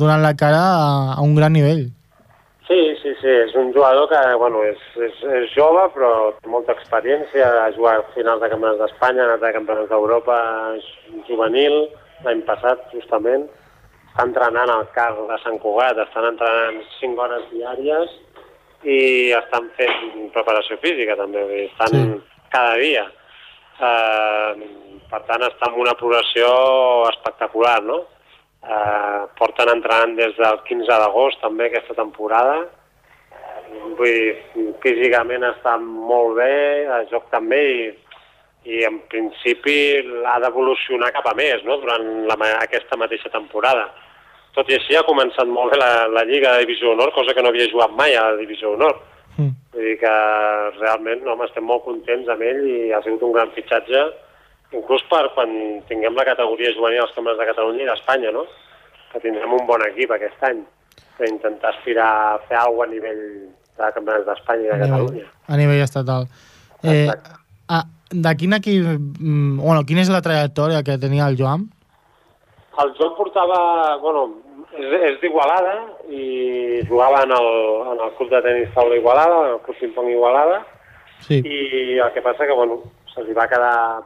[0.00, 1.88] donant la cara a, a un gran nivell.
[2.68, 6.72] Sí, sí, sí, és un jugador que, bueno, és, és, és jove, però té molta
[6.72, 10.36] experiència, ha jugat finals de campionats d'Espanya, ha anat a campionats d'Europa
[11.28, 11.74] juvenil,
[12.24, 13.48] l'any passat, justament.
[14.12, 18.14] Està entrenant al CAR de Sant Cugat, estan entrenant 5 hores diàries
[18.84, 18.98] i
[19.36, 22.02] estan fent preparació física, també, estan Sí.
[22.14, 22.46] sí.
[22.52, 23.04] cada dia.
[23.82, 24.66] Eh,
[25.10, 26.48] per tant, està en una progressió
[27.10, 28.02] espectacular, no?
[28.62, 32.60] Eh, porten entrenant des del 15 d'agost també aquesta temporada.
[32.62, 36.52] Eh, Vull dir, físicament està molt bé,
[36.98, 37.90] el joc també, i,
[38.70, 39.76] i en principi
[40.30, 41.80] ha d'evolucionar cap a més no?
[41.82, 43.88] durant la, aquesta mateixa temporada.
[44.54, 47.42] Tot i així ha començat molt bé la, la Lliga de Divisió Honor, cosa que
[47.42, 48.98] no havia jugat mai a la Divisió Honor.
[49.38, 49.54] Mm.
[49.72, 50.12] Vull dir que
[50.78, 54.04] realment home, estem molt contents amb ell i ha sigut un gran fitxatge,
[54.72, 55.50] inclús per quan
[55.88, 58.44] tinguem la categoria juvenil als campionats de Catalunya i d'Espanya, no?
[59.12, 60.62] que tindrem un bon equip aquest any,
[61.18, 63.22] per intentar aspirar a fer alguna a nivell
[63.78, 65.26] de campionats d'Espanya i de a nivell, Catalunya.
[65.48, 66.26] a nivell estatal.
[66.82, 67.08] Eh,
[67.68, 68.86] a, de quin equip...
[69.20, 71.68] mm, Bueno, quina és la trajectòria que tenia el Joan?
[72.82, 73.58] El Joan portava,
[74.00, 74.24] bueno,
[74.72, 75.74] és, és d'Igualada
[76.08, 77.48] i jugava en el,
[77.92, 80.62] en el club de tenis taula Igualada, en el club ping-pong Igualada,
[81.22, 81.36] Sí.
[81.38, 82.80] i el que passa que, bueno,
[83.14, 84.00] se li va quedar,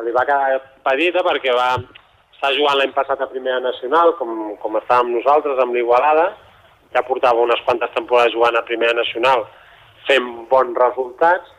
[0.00, 4.54] se li va quedar petita perquè va estar jugant l'any passat a Primera Nacional, com,
[4.62, 6.30] com estàvem nosaltres, amb l'Igualada,
[6.94, 9.44] ja portava unes quantes temporades jugant a Primera Nacional,
[10.08, 11.52] fent bons resultats,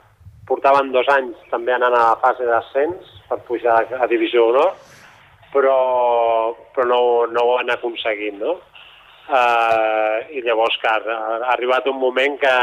[0.50, 4.74] portaven dos anys també anant a la fase d'ascens per pujar a Divisió Honor,
[5.54, 5.78] però,
[6.74, 8.58] però no, no ho han aconseguit, no?
[9.32, 12.58] Uh, I llavors, clar, ha arribat un moment que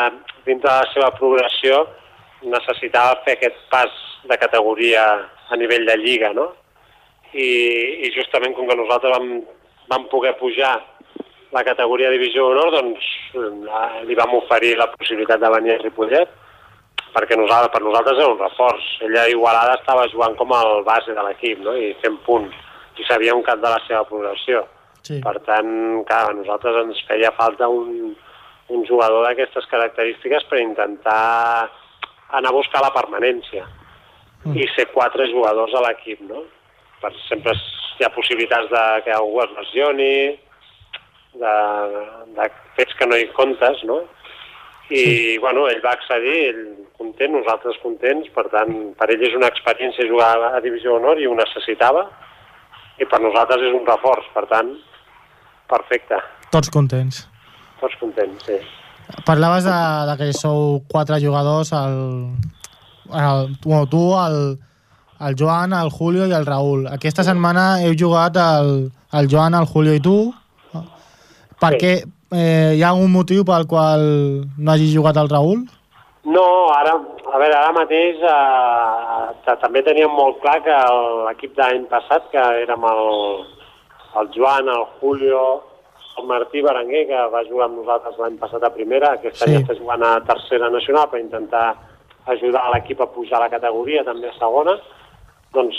[0.45, 1.85] dintre de la seva progressió
[2.43, 3.95] necessitava fer aquest pas
[4.29, 5.07] de categoria
[5.49, 6.51] a nivell de lliga, no?
[7.33, 7.49] I,
[8.07, 9.29] i justament com que nosaltres vam,
[9.89, 10.77] vam poder pujar
[11.53, 16.33] la categoria Divisió d'Honor, doncs eh, li vam oferir la possibilitat de venir a Ripollet,
[17.15, 18.89] perquè nosaltres, per nosaltres era un reforç.
[19.09, 21.77] Ella a Igualada estava jugant com el base de l'equip, no?
[21.77, 22.57] i fent punts,
[23.01, 24.67] i sabíem cap de la seva progressió.
[25.09, 25.23] Sí.
[25.25, 25.73] Per tant,
[26.09, 28.13] clar, a nosaltres ens feia falta un,
[28.69, 31.69] un jugador d'aquestes característiques per intentar
[32.37, 33.65] anar a buscar la permanència
[34.49, 34.59] Mm.
[34.59, 36.45] i ser quatre jugadors a l'equip, no?
[37.03, 37.55] Per sempre
[37.99, 40.15] hi ha possibilitats de que algú es lesioni,
[41.39, 41.55] de,
[42.37, 44.03] de fets que no hi comptes, no?
[44.89, 45.39] I, sí.
[45.43, 46.63] bueno, ell va accedir, ell
[46.97, 51.29] content, nosaltres contents, per tant, per ell és una experiència jugar a Divisió d'Honor i
[51.29, 52.07] ho necessitava,
[52.99, 54.73] i per nosaltres és un reforç, per tant,
[55.69, 57.27] perfecte, Tots contents.
[57.81, 58.57] tots contents, sí.
[59.27, 59.77] Parlaves de,
[60.09, 61.99] de que sou quatre jugadors, el,
[63.13, 64.59] el, bueno, tu, el,
[65.21, 66.87] el Joan, el Julio i el Raül.
[66.93, 70.33] Aquesta setmana heu jugat el, el Joan, el Julio i tu.
[71.59, 71.97] Per Sí.
[72.31, 74.03] Eh, hi ha algun motiu pel qual
[74.59, 75.63] no hagi jugat el Raül?
[76.29, 76.43] No,
[76.77, 76.93] ara,
[77.33, 80.77] a veure, ara mateix eh, també teníem molt clar que
[81.25, 83.01] l'equip de l'any passat, que érem el,
[84.21, 85.63] el Joan, el Julio,
[86.21, 89.49] el Martí Berenguer, que va jugar amb nosaltres l'any passat a primera, aquest Sí.
[89.49, 91.67] any està jugant a tercera nacional per intentar
[92.35, 94.77] ajudar a l'equip a pujar a la categoria, també a segona,
[95.55, 95.79] doncs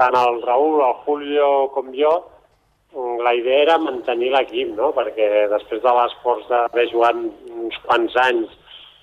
[0.00, 2.12] tant el Raül, el Julio com jo,
[2.94, 4.92] mm, la idea era mantenir l'equip, no?
[4.96, 8.56] perquè després de l'esforç d'haver jugat uns quants anys,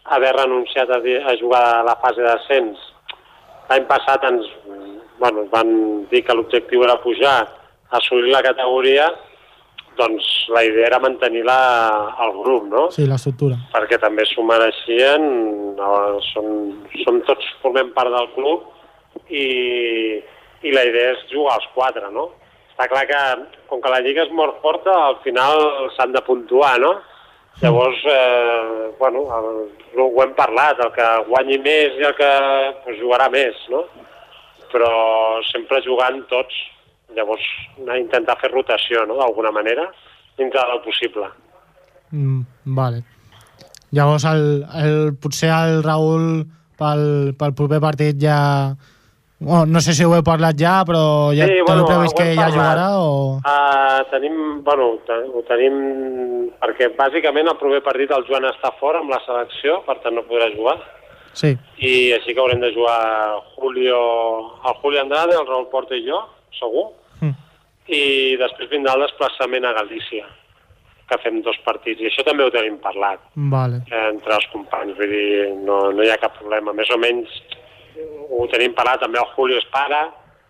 [0.06, 2.80] haver renunciat a, a jugar a la fase d'ascens,
[3.70, 4.48] l'any passat ens,
[5.20, 5.72] bueno, ens van
[6.12, 7.40] dir que l'objectiu era pujar,
[7.98, 9.10] assolir la categoria,
[9.98, 11.60] doncs la idea era mantenir la,
[12.24, 12.88] el grup, no?
[12.96, 13.58] Sí, l'estructura.
[13.74, 15.28] perquè també s'ho mereixien,
[15.78, 15.92] no,
[16.32, 16.50] són,
[17.04, 18.66] som tots formem part del club
[19.30, 19.46] i,
[20.64, 22.30] i la idea és jugar als quatre, no?
[22.72, 23.22] Està clar que,
[23.70, 26.96] com que la lliga és molt forta, al final s'han de puntuar, no?
[27.62, 29.48] Llavors, eh, bueno, el,
[29.98, 32.30] ho hem parlat, el que guanyi més i el que
[32.84, 33.82] pues, jugarà més, no?
[34.70, 34.92] Però
[35.50, 36.54] sempre jugant tots.
[37.16, 37.46] Llavors,
[37.82, 39.88] anar a intentar fer rotació, no?, d'alguna manera,
[40.38, 41.30] dintre del possible.
[42.12, 42.42] Mm,
[42.78, 43.04] vale.
[43.96, 44.44] Llavors, el,
[44.84, 46.46] el, potser el Raül
[46.78, 48.38] pel, pel proper partit ja...
[49.40, 52.48] Bueno, no sé si ho heu parlat ja, però ja Sí, bueno, hem que ja
[52.48, 52.56] parlat.
[52.56, 53.12] jugarà o...
[53.46, 55.76] Uh, tenim, bueno, ho tenim
[56.58, 60.26] perquè bàsicament el proper partit el Joan està fora amb la selecció, per tant no
[60.26, 60.80] podrà jugar,
[61.38, 63.98] Sí, i així que haurem de jugar Julio,
[64.66, 66.24] el Julio Andrade, el Raül Porta i jo,
[66.60, 66.90] segur,
[67.22, 67.34] Mm.
[67.90, 70.26] i després vindrà el desplaçament a Galícia,
[71.10, 73.82] que fem dos partits, i això també ho tenim parlat vale.
[74.12, 76.74] entre els companys, vull dir, no, no hi ha cap problema.
[76.74, 77.30] Més o menys
[78.30, 80.02] ho tenim parlat, també el Julio és pare,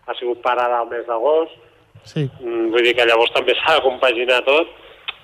[0.07, 1.63] ha sigut pare del mes d'agost,
[2.07, 4.67] Sí, Mm, Vull dir que llavors també s'ha de compaginar tot,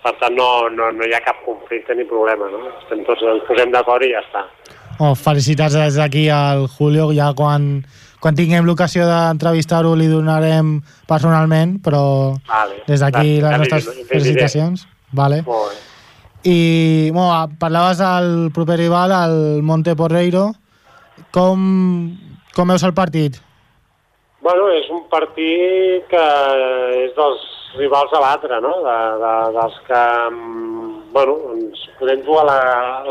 [0.04, 2.60] per tant no, no, no hi ha cap conflicte ni problema, no?
[2.82, 4.41] Estem tots, ens posem d'acord i ja està.
[5.00, 7.86] oh, felicitats des d'aquí al Julio, ja quan,
[8.24, 10.78] quan tinguem l'ocasió d'entrevistar-ho li donarem
[11.10, 12.04] personalment, però
[12.48, 12.80] Vale.
[12.88, 14.86] des d'aquí les nostres felicitacions.
[15.12, 15.42] Vale.
[16.48, 20.54] I bueno, parlaves del proper rival, el Monte Porreiro.
[21.36, 22.16] Com,
[22.56, 23.42] com veus el partit?
[24.44, 26.24] Bueno, és un partit que
[27.04, 28.74] és dels rivals a batre, no?
[28.88, 30.02] De, de, dels que,
[31.12, 32.60] bueno, ens podem jugar la,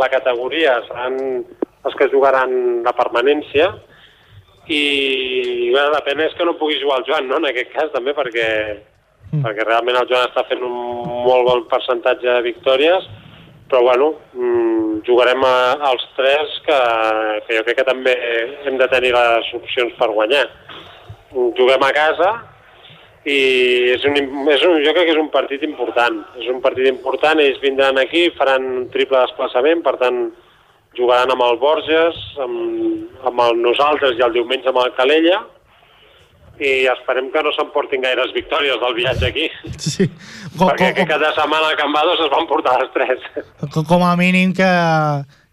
[0.00, 1.16] la categoria, seran
[1.84, 2.52] els que jugaran
[2.84, 3.74] la permanència,
[4.68, 7.90] i bé, la pena és que no pugui jugar el Joan, no?, en aquest cas
[7.94, 8.48] també, perquè,
[9.32, 9.40] Mm.
[9.46, 10.72] perquè realment el Joan està fent un
[11.24, 13.06] molt bon percentatge de victòries,
[13.70, 15.54] però bueno, mm, jugarem a,
[15.88, 16.80] als tres que,
[17.46, 18.12] que jo crec que també
[18.66, 20.44] hem de tenir les opcions per guanyar.
[21.32, 22.28] Juguem a casa
[23.24, 23.38] i
[23.94, 24.18] és un,
[24.52, 26.20] és un, jo crec que és un partit important.
[26.36, 30.26] És un partit important, ells vindran aquí, faran un triple desplaçament, per tant
[30.98, 35.40] jugaran amb el Borges, amb, amb el nosaltres i el diumenge amb el Calella,
[36.62, 39.46] i esperem que no s'emportin gaires victòries del viatge aquí,
[39.82, 40.06] Sí.
[40.58, 43.24] Com, perquè com, cada setmana al Camp Bados es van portar les tres.
[43.72, 44.68] com, com a mínim que,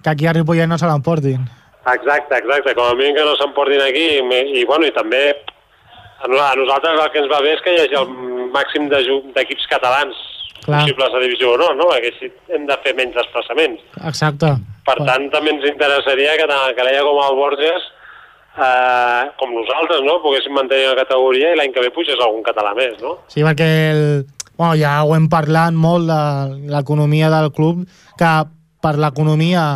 [0.04, 1.48] que aquí a Ripollet no se l'emportin.
[1.90, 5.24] Exacte, exacte, com a mínim que no s'emportin aquí i, i, bueno, i també
[6.20, 8.12] a no- a nosaltres el que ens va bé és que hi hagi el
[8.54, 9.00] màxim de
[9.38, 10.18] d'equips catalans
[10.66, 10.82] Clar.
[10.84, 11.88] possibles a Divisió no, no?
[11.94, 13.82] Perquè així hem de fer menys desplaçaments.
[14.04, 14.52] Exacte.
[14.90, 17.88] Per tant, també ens interessaria que tant el Calella com el Borges,
[18.58, 20.18] eh, com nosaltres, no?
[20.24, 23.20] poguéssim mantenir la categoria i l'any que ve pugés algun català més, no?
[23.30, 24.04] Sí, perquè el,
[24.58, 26.22] bueno, ja ho hem parlat molt de
[26.74, 27.86] l'economia del club,
[28.20, 28.34] que
[28.82, 29.70] per l'economia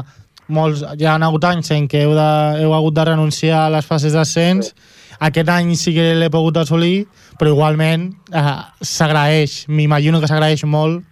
[0.53, 2.31] molts, hi ha hagut anys en què heu, de,
[2.63, 4.73] heu hagut de renunciar a les fases d'ascens.
[4.73, 4.91] Sí.
[5.23, 7.05] Aquest any sí que l'he pogut assolir,
[7.39, 11.03] però igualment eh, s'agraeix, m'imagino que s'agraeix molt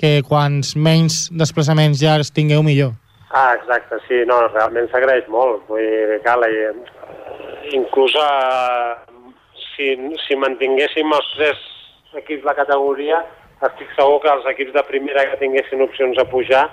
[0.00, 2.96] que quants menys desplaçaments llargs tingueu millor.
[3.32, 5.64] Ah, exacte, sí, no, realment s'agraeix molt.
[5.70, 6.48] Vull dir, clar, la,
[7.72, 8.92] inclús eh,
[9.72, 9.94] si,
[10.26, 11.62] si mantinguéssim els tres
[12.20, 13.22] equips de la categoria,
[13.62, 16.66] estic segur que els equips de primera que tinguessin opcions a pujar,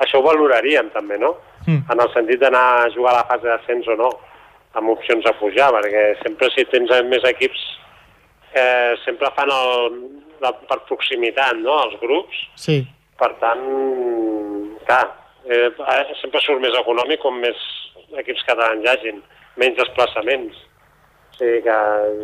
[0.00, 1.34] això ho valorarien també, no?
[1.66, 1.82] Mm.
[1.92, 4.10] En el sentit d'anar a jugar a la fase d'ascens o no,
[4.78, 7.62] amb opcions a pujar, perquè sempre si tens més equips
[8.56, 10.00] eh, sempre fan el,
[10.44, 12.80] la, per proximitat, no?, els grups, Sí,
[13.20, 13.64] per tant,
[14.88, 15.04] clar,
[15.48, 15.70] eh,
[16.20, 17.56] sempre surt més econòmic com més
[18.20, 19.22] equips catalans hi hagin,
[19.56, 20.56] menys desplaçaments.
[21.36, 21.76] O sigui que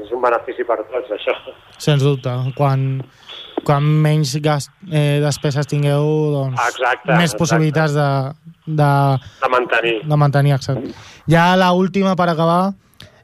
[0.06, 1.34] és un benefici per tots, això.
[1.78, 2.32] sens dubte.
[2.56, 3.02] Quan,
[3.66, 7.38] quan menys gas, eh, despeses tingueu, doncs, Exacte, més exacte.
[7.42, 8.08] possibilitats de,
[8.66, 8.92] de,
[9.42, 9.98] De mantenir.
[10.08, 10.94] de mantenir, exacte.
[11.28, 12.72] Ja la última per acabar,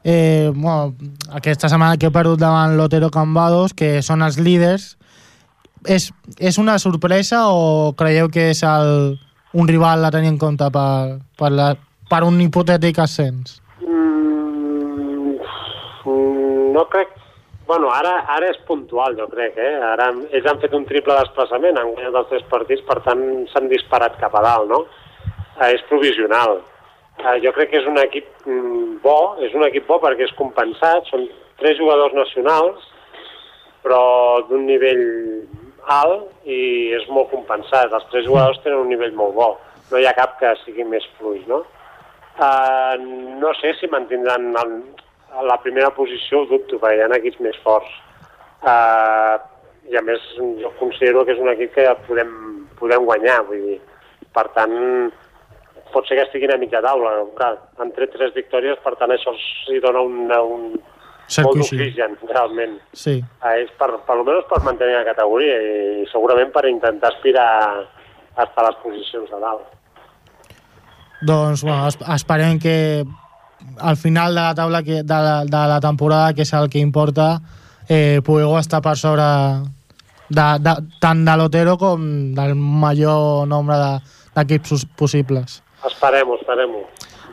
[0.03, 0.93] eh, bueno,
[1.33, 4.95] aquesta setmana que he perdut davant l'Otero Cambados, que són els líders,
[5.87, 9.17] és, és una sorpresa o creieu que és el,
[9.53, 11.75] un rival a tenir en compte per, per, la,
[12.09, 13.61] per un hipotètic ascens?
[13.81, 15.37] Mm,
[16.75, 17.15] no crec...
[17.69, 19.75] Bueno, ara, ara és puntual, jo crec, eh?
[19.91, 23.69] Ara ells han fet un triple desplaçament, han guanyat els tres partits, per tant s'han
[23.69, 24.79] disparat cap a dalt, no?
[25.59, 26.63] Eh, és provisional.
[27.19, 30.33] Eh, jo crec que és un equip mm, bo, és un equip bo perquè és
[30.39, 31.27] compensat, són
[31.61, 32.89] tres jugadors nacionals,
[33.85, 34.01] però
[34.49, 35.05] d'un nivell
[35.87, 37.93] alt i és molt compensat.
[37.93, 39.49] Els tres jugadors tenen un nivell molt bo.
[39.91, 41.63] No hi ha cap que sigui més fluix, no?
[42.39, 42.95] Uh,
[43.41, 44.75] no sé si mantindran el,
[45.43, 47.89] la primera posició, ho dubto, perquè hi ha equips més forts.
[48.63, 49.35] Uh,
[49.89, 50.21] I a més,
[50.61, 52.31] jo considero que és un equip que podem,
[52.79, 53.79] podem guanyar, vull dir,
[54.35, 54.75] per tant,
[55.93, 57.15] pot ser que estiguin a mitja taula.
[57.39, 60.67] Clar, han tret tres victòries, per tant, això els dona un, un
[61.29, 62.75] Cert molt d'oxigen, realment.
[62.97, 63.19] Sí.
[63.43, 67.49] Uh, és per, per almenys per mantenir la categoria i segurament per intentar aspirar
[68.35, 69.67] a estar a les posicions de dalt.
[71.21, 73.05] Doncs bueno, es- esperem que
[73.79, 76.79] al final de la taula que, de, la, de la temporada, que és el que
[76.79, 77.41] importa,
[77.89, 79.25] eh, pugueu estar per sobre
[80.29, 82.05] de, de, tant de l'Otero com
[82.37, 83.99] del major nombre de-
[84.37, 85.61] d'equips de, possibles.
[85.85, 86.85] Esperem-ho, esperem-ho.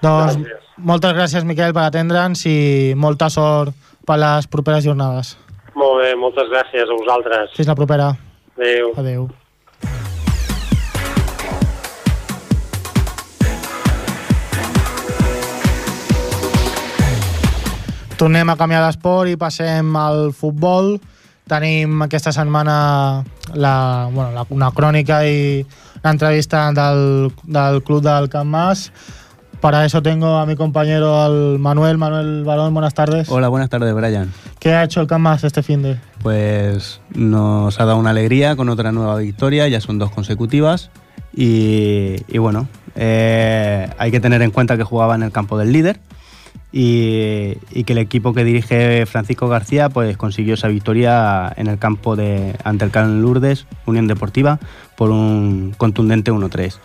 [0.07, 0.69] Doncs Gràcies.
[0.91, 2.59] moltes gràcies, Miquel, per atendre'ns i
[2.95, 3.75] molta sort
[4.07, 5.35] per les properes jornades.
[5.75, 7.57] Molt bé, moltes gràcies a vosaltres.
[7.57, 8.13] Fins la propera.
[8.57, 8.93] Adéu.
[9.03, 9.27] Adéu.
[18.17, 20.95] Tornem a canviar d'esport i passem al futbol.
[21.51, 22.77] Tenim aquesta setmana
[23.55, 23.75] la,
[24.09, 25.61] bueno, la, una crònica i
[26.03, 28.87] l'entrevista del, del club del Camp Mas.
[29.67, 31.99] Para eso tengo a mi compañero al Manuel.
[31.99, 33.29] Manuel Barón, buenas tardes.
[33.29, 34.33] Hola, buenas tardes, Brian.
[34.61, 35.97] ¿Qué ha hecho el Camp Mas este fin de?
[36.23, 40.91] Pues nos ha dado una alegría con otra nueva victoria, ya son dos consecutivas.
[41.35, 45.73] Y, y bueno, eh, hay que tener en cuenta que jugaba en el campo del
[45.73, 45.99] líder
[46.71, 51.81] y, y que el equipo que dirige Francisco García pues consiguió esa victoria en el
[51.81, 54.61] campo de ante el Can Lourdes, Unión Deportiva,
[54.97, 56.79] por un contundente 1-3.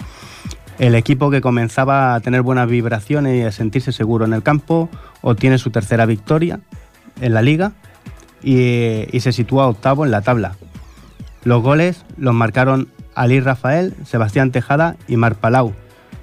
[0.81, 4.89] El equipo que comenzaba a tener buenas vibraciones y a sentirse seguro en el campo
[5.21, 6.59] obtiene su tercera victoria
[7.21, 7.73] en la liga
[8.41, 10.55] y, se sitúa octavo en la tabla.
[11.43, 15.75] Los goles los marcaron Ali Rafael, Sebastián Tejada y Mar Palau.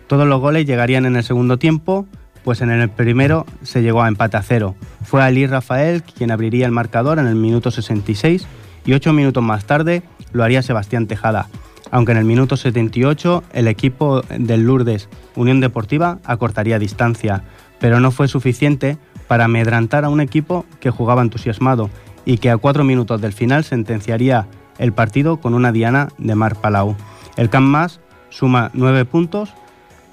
[0.09, 2.09] Todos los goles llegarían en el segundo tiempo,
[2.43, 4.75] pues en el primero se llegó a empate a cero.
[5.05, 8.45] Fue Ali Rafael quien abriría el marcador en el minuto 66
[8.85, 10.03] y ocho minutos más tarde
[10.33, 11.47] lo haría Sebastián Tejada.
[11.91, 17.45] Aunque en el minuto 78 el equipo del Lourdes Unión Deportiva acortaría distancia,
[17.79, 21.91] pero no fue suficiente para amedrantar a un equipo que jugaba entusiasmado
[22.25, 24.47] y que a cuatro minutos del final sentenciaría
[24.79, 26.97] el partido con una diana de Mar Palau.
[27.37, 29.53] El Camp Mas suma nueve puntos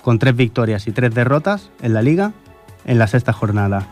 [0.01, 2.33] con tres victorias y tres derrotas en la liga
[2.85, 3.87] en la sexta jornada,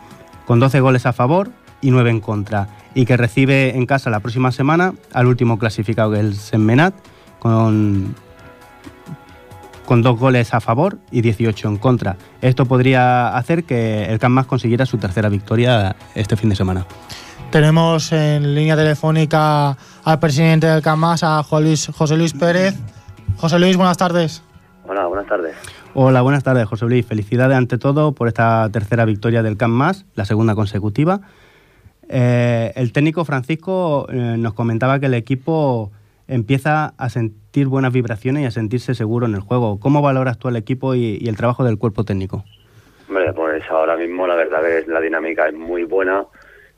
[0.46, 4.20] con 12 goles a favor y 9 en contra, y que recibe en casa la
[4.20, 6.94] próxima semana al último clasificado el Semmenat,
[7.44, 8.16] con,
[9.86, 12.16] con dos goles a favor y 18 en contra.
[12.42, 16.86] Esto podría hacer que el Camp Mas consiguiera su tercera victoria este fin de semana.
[17.52, 22.76] Tenemos en línea telefónica al presidente del CAMAS, a José Luis, Pérez.
[23.38, 24.42] José Luis, buenas tardes.
[24.88, 25.56] Hola, buenas tardes.
[25.94, 27.06] Hola, buenas tardes, José Luis.
[27.06, 31.22] Felicidades ante todo por esta tercera victoria del Camp Mas, la segunda consecutiva.
[32.10, 35.92] Eh, el técnico Francisco eh, nos comentaba que el equipo
[36.28, 39.80] empieza a sentir buenas vibraciones y a sentirse seguro en el juego.
[39.80, 42.44] ¿Cómo valoras tú el equipo y, y el trabajo del cuerpo técnico?
[43.08, 46.26] Hombre, pues ahora mismo la verdad que la dinámica es muy buena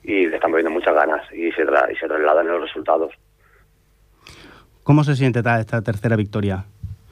[0.03, 3.11] y le están poniendo muchas ganas y se, tra y se trasladan en los resultados.
[4.83, 6.65] ¿Cómo se siente ta- esta tercera victoria?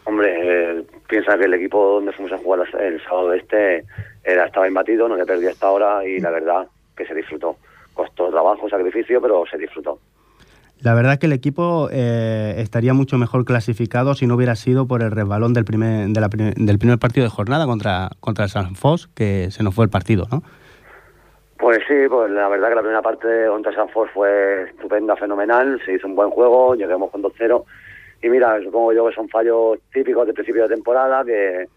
[0.05, 0.33] Hombre,
[0.79, 3.85] eh, piensa que el equipo donde fuimos a jugar el sábado este
[4.23, 7.55] era, estaba imbatido, no se perdió hasta ahora y la verdad que se disfrutó.
[7.93, 9.99] Costó trabajo, sacrificio, pero se disfrutó.
[10.83, 15.01] La verdad que el equipo eh, estaría mucho mejor clasificado si no hubiera sido por
[15.01, 18.09] el resbalón del primer, del primer partido de jornada contra,
[18.43, 20.43] el San Fos, que se nos fue el partido, ¿no?
[21.57, 25.93] Pues sí, pues la verdad que la primera parte contra Sanford fue estupenda, fenomenal, se
[25.93, 27.63] hizo un buen juego, llegamos con 2-0
[28.21, 31.67] y mira, supongo yo que son fallos típicos de principio de temporada que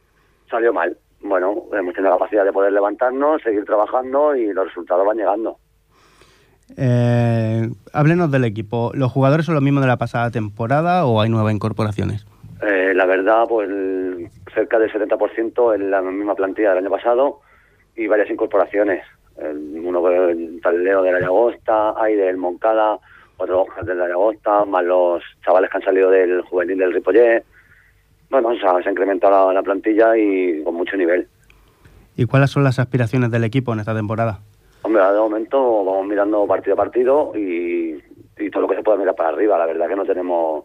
[0.51, 0.97] salió mal.
[1.21, 5.59] Bueno, hemos tenido la capacidad de poder levantarnos, seguir trabajando y los resultados van llegando.
[6.77, 8.91] Eh, háblenos del equipo.
[8.95, 12.27] ¿Los jugadores son los mismos de la pasada temporada o hay nuevas incorporaciones?
[12.63, 13.69] Eh, la verdad, pues
[14.55, 17.41] cerca del 70% en la misma plantilla del año pasado
[17.97, 19.03] y varias incorporaciones.
[19.39, 22.99] El- uno el tal Leo de la Llagosta, hay del Moncada,
[23.37, 27.45] otro de la Llagosta, más los chavales que han salido del juvenil del Ripollet.
[28.31, 31.29] Bueno, o sea, se ha incrementado la, la plantilla y con mucho nivel.
[32.17, 34.41] ¿Y cuáles son las aspiraciones del equipo en esta temporada?
[34.87, 38.01] Hombre, de momento vamos mirando partido a partido y,
[38.53, 39.59] todo lo que se pueda mirar para arriba.
[39.59, 40.65] La verdad que no tenemos,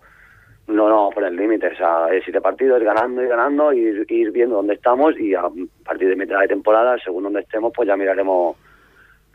[0.67, 1.73] no nos vamos a poner límites.
[1.73, 5.33] O sea, es siete partidos, ir ganando y ganando, ir, ir viendo dónde estamos y
[5.33, 5.45] a
[5.83, 8.57] partir de mitad de temporada, según donde estemos, pues ya miraremos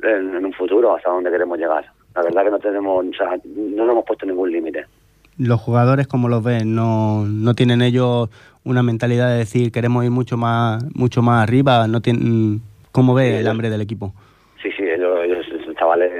[0.04, 1.84] en, un futuro hasta dónde queremos llegar.
[2.14, 4.84] La verdad que no tenemos, o sea, no nos hemos puesto ningún límite.
[5.36, 8.30] Los jugadores, como los ven, no, no tienen ellos
[8.62, 11.88] una mentalidad de decir queremos ir mucho más, mucho más arriba.
[11.88, 12.62] No tienen,
[12.92, 14.14] ¿Cómo ve el hambre del equipo?
[14.66, 16.10] Sí, sí, ellos, ellos, los chavales,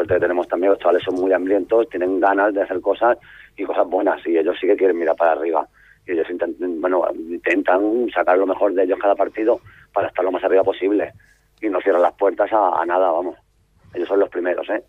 [0.00, 3.18] suerte que tenemos también, los chavales son muy hambrientos, tienen ganas de hacer cosas
[3.56, 5.66] y cosas buenas, y ellos sí que quieren mirar para arriba.
[6.06, 9.60] Y ellos intentan, bueno, intentan sacar lo mejor de ellos cada partido
[9.92, 11.12] para estar lo más arriba posible.
[11.60, 13.36] Y no cierran las puertas a, a nada, vamos.
[13.92, 14.82] Ellos son los primeros, ¿eh?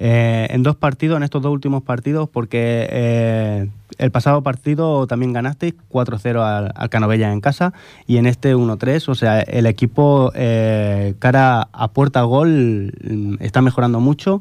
[0.00, 3.68] Eh, en dos partidos, en estos dos últimos partidos, porque eh,
[3.98, 7.72] el pasado partido también ganasteis 4-0 al, al Canovella en casa
[8.06, 13.60] y en este 1-3, o sea, el equipo eh, cara a puerta gol mm, está
[13.60, 14.40] mejorando mucho.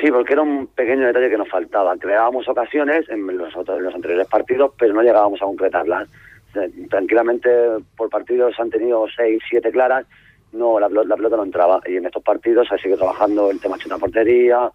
[0.00, 1.96] Sí, porque era un pequeño detalle que nos faltaba.
[1.96, 6.08] Creábamos ocasiones en los, en los anteriores partidos, pero no llegábamos a concretarlas.
[6.54, 7.48] Eh, Tranquilamente
[7.96, 10.06] por partidos han tenido seis, siete claras,
[10.52, 11.80] no la, pelota- no entraba.
[11.86, 14.70] Y en estos partidos se sigue trabajando el tema chuta portería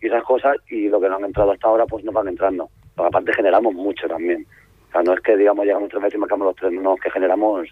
[0.00, 2.68] y esas cosas, y lo que no han entrado hasta ahora, pues no van entrando.
[2.94, 4.46] Porque aparte generamos mucho también.
[4.88, 7.10] O sea, no es que digamos llegamos tres veces y marcamos los tres, no, que
[7.10, 7.68] generamos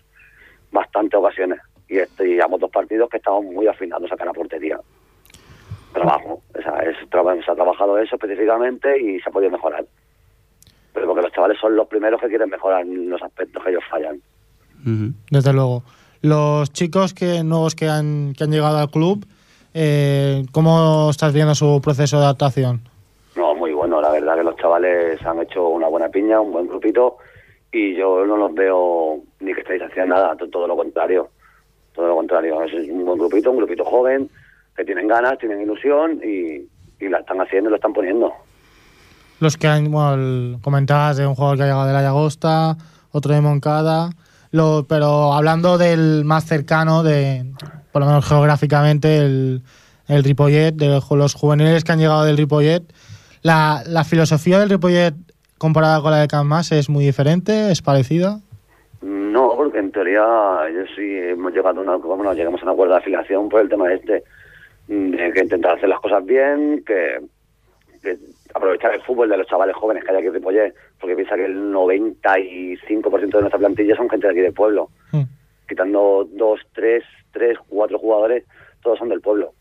[0.73, 1.59] bastantes ocasiones.
[1.89, 4.81] Y este, dos partidos que estamos muy afinados a sacar la portería
[5.93, 6.43] trabajo.
[6.57, 9.85] O sea, es, se ha trabajado eso específicamente y se ha podido mejorar.
[10.93, 13.85] Pero porque los chavales son los primeros que quieren mejorar en los aspectos que ellos
[13.91, 14.21] fallan.
[15.31, 15.83] Desde luego.
[16.23, 19.25] Los chicos que nuevos que han, que han llegado al club,
[19.73, 22.81] eh, ¿cómo estás viendo su proceso de adaptación?
[23.37, 24.01] No, muy bueno.
[24.01, 27.17] La verdad que los chavales han hecho una buena piña, un buen grupito
[27.73, 31.29] y yo no los veo ni que estéis haciendo nada, to- todo lo contrario.
[31.95, 32.63] Todo lo contrario.
[32.65, 34.29] Es un buen grupito, un grupito joven,
[34.77, 36.67] que tienen ganas, tienen ilusión y,
[37.03, 38.33] y la están haciendo y lo están poniendo.
[39.41, 42.77] Los que han, bueno, comentabas de un jugador que ha llegado de la Llagosta,
[43.13, 44.11] otro de Moncada,
[44.51, 47.45] lo, pero hablando del más cercano, de
[47.93, 49.63] por lo menos geográficamente, el,
[50.09, 52.83] el Ripollet, de los juveniles que han llegado del Ripollet,
[53.43, 55.15] la, la filosofía del Ripollet
[55.59, 58.41] comparada con la de Can Mas es muy diferente, es parecida.
[59.03, 60.23] No, porque en teoría
[60.69, 63.69] ellos sí hemos llegado a una, bueno, llegamos a un acuerdo de afiliación por el
[63.69, 64.25] tema este,
[64.89, 67.19] mm, de que intentar hacer las cosas bien, que
[68.55, 71.45] aprovechar el fútbol de los chavales jóvenes que hay aquí en Ripollet, porque piensa que
[71.47, 75.23] el 95% de nuestra plantilla son gente de aquí del pueblo, Mm.
[75.69, 78.45] quitando dos, tres, tres, cuatro jugadores,
[78.83, 79.53] todos son del pueblo.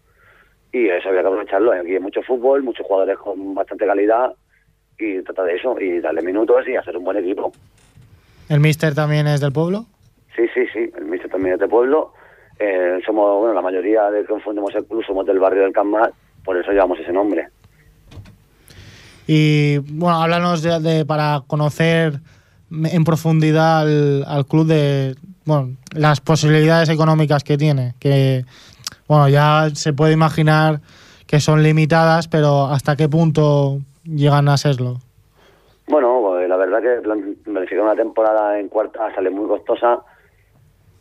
[0.72, 4.34] Y eso había que aprovecharlo, aquí hay mucho fútbol, muchos jugadores con bastante calidad,
[4.98, 7.52] y trata de eso, y darle minutos y hacer un buen equipo.
[8.50, 9.86] ¿El Mister también es del pueblo?
[10.36, 12.14] Sí, sí, sí, el míster también es de pueblo.
[12.60, 15.96] Eh, somos, bueno, la mayoría de que confundimos el club somos del barrio del Camp
[16.44, 17.48] por eso llevamos ese nombre.
[19.32, 22.20] Y bueno, háblanos de, para conocer
[22.72, 25.16] en profundidad al, al club de
[25.46, 28.44] bueno, las posibilidades económicas que tiene, que
[29.08, 30.82] bueno, ya se puede imaginar
[31.28, 34.98] que son limitadas, pero hasta qué punto llegan a serlo.
[35.88, 40.00] Bueno, pues, la verdad que plan- planificar una temporada en cuarta sale muy costosa,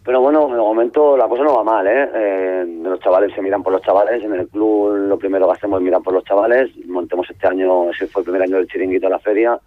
[0.09, 2.09] Pero bueno, de momento la cosa no va mal, ¿eh?
[2.15, 2.65] ¿eh?
[2.81, 4.25] Los chavales se miran por los chavales.
[4.25, 6.71] En el club lo primero que hacemos es mirar por los chavales.
[6.87, 9.61] Montemos este año, ese fue el primer año del chiringuito de la feria.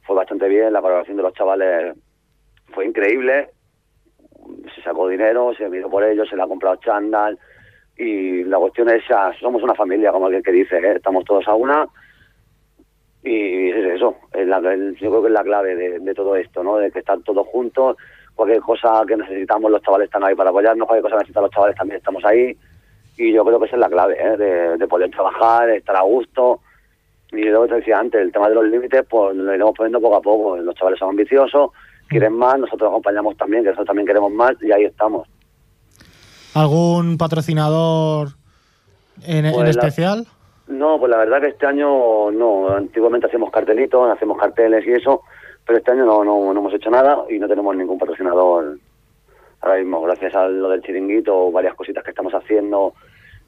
[0.00, 1.94] Fue bastante bien, la valoración de los chavales
[2.72, 3.50] fue increíble.
[4.74, 7.38] Se sacó dinero, se miró por ellos, se le ha comprado chándal.
[7.98, 10.94] Y la cuestión es, ya, somos una familia, como alguien que dice, ¿eh?
[10.96, 11.86] estamos todos a una.
[13.22, 16.78] Y es eso, yo creo que es la clave de todo esto, ¿no?
[16.78, 17.98] De que están todos juntos,
[18.36, 21.50] cualquier cosa que necesitamos los chavales están ahí para apoyarnos, cualquier cosa que necesitan los
[21.52, 22.56] chavales también estamos ahí.
[23.18, 24.36] Y yo creo que esa es la clave, ¿eh?
[24.36, 26.60] de, de poder trabajar, de estar a gusto.
[27.32, 30.00] Y lo que te decía antes, el tema de los límites, pues lo iremos poniendo
[30.00, 30.56] poco a poco.
[30.58, 31.70] Los chavales son ambiciosos,
[32.08, 35.26] quieren más, nosotros acompañamos también, que nosotros también queremos más, y ahí estamos.
[36.54, 38.28] ¿Algún patrocinador
[39.26, 40.26] en, en Pues la- especial?
[40.68, 42.70] No, pues la verdad que este año no.
[42.70, 45.22] Antiguamente hacíamos cartelitos, hacemos carteles y eso,
[45.66, 48.78] pero este año no, no, no hemos hecho nada y no tenemos ningún patrocinador
[49.60, 50.00] ahora mismo.
[50.02, 52.94] Gracias a lo del chiringuito, varias cositas que estamos haciendo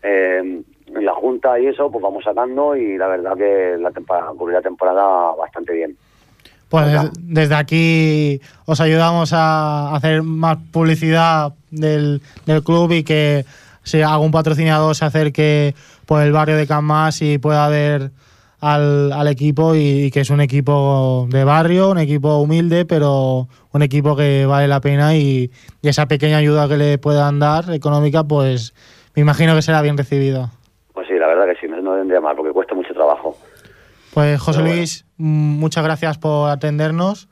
[0.03, 4.33] eh, en la Junta y eso, pues vamos sacando y la verdad que la temporada,
[4.51, 5.97] la temporada bastante bien.
[6.69, 13.45] Pues des- desde aquí os ayudamos a hacer más publicidad del, del club y que
[13.85, 18.11] si algún patrocinador se acerque por el barrio de Can Mas y pueda ver
[18.61, 23.49] al, al equipo y, y que es un equipo de barrio, un equipo humilde, pero
[23.73, 25.51] un equipo que vale la pena y,
[25.83, 28.75] y esa pequeña ayuda que le puedan dar económica, pues
[29.15, 30.51] me imagino que será bien recibida.
[30.93, 33.37] Pues sí, la verdad que sí, no, no vendría mal porque cuesta mucho trabajo.
[34.13, 34.75] Pues José bueno.
[34.77, 37.29] Luis, muchas gracias por atendernos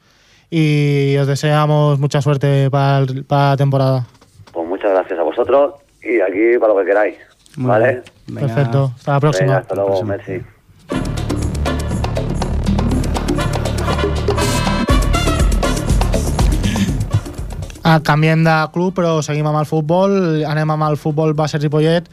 [0.51, 4.07] y os deseamos mucha suerte para, el- para la temporada.
[4.53, 7.17] Pues muchas gracias a vosotros y aquí para lo que queráis.
[7.57, 8.03] Muy ¿Vale?
[8.33, 9.47] Perfecto, hasta la próxima.
[9.47, 10.56] Venga, hasta luego, Hasta la merci.
[17.87, 20.43] Ah, canviem de club, però seguim amb el futbol.
[20.43, 22.09] Anem amb el futbol base Ripollet.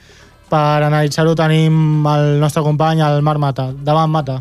[0.45, 3.71] Per analitzar-ho tenim el nostre company, el Marc Mata.
[3.74, 4.36] Davant, Mata.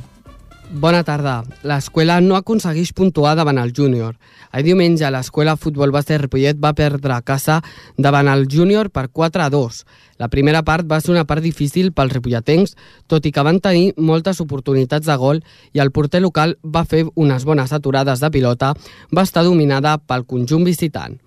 [0.72, 1.38] Bona tarda.
[1.64, 4.18] L'escola no aconsegueix puntuar davant el júnior.
[4.52, 7.62] Ahir diumenge l'escola Futbol Base Ripollet va perdre a casa
[7.96, 9.82] davant el júnior per 4 a 2.
[10.22, 12.76] La primera part va ser una part difícil pels ripolletens,
[13.10, 15.40] tot i que van tenir moltes oportunitats de gol
[15.74, 18.68] i el porter local va fer unes bones aturades de pilota,
[19.10, 21.18] va estar dominada pel conjunt visitant.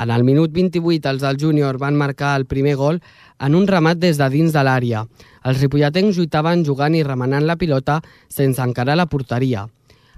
[0.00, 3.02] En el minut 28 els del júnior van marcar el primer gol
[3.44, 5.04] en un remat des de dins de l'àrea.
[5.44, 8.00] Els ripolletens lluitaven jugant i remenant la pilota
[8.32, 9.68] sense encarar la porteria.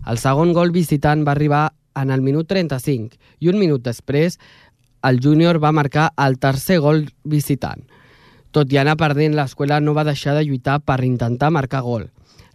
[0.06, 4.38] El segon gol visitant va arribar en el minut 35 i un minut després
[5.02, 7.82] el júnior va marcar el tercer gol visitant.
[8.50, 12.08] Tot i anar perdent, l'escola no va deixar de lluitar per intentar marcar gol.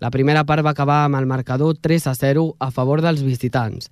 [0.04, 3.88] La primera part va acabar amb el marcador 3 a 0 a favor dels visitants.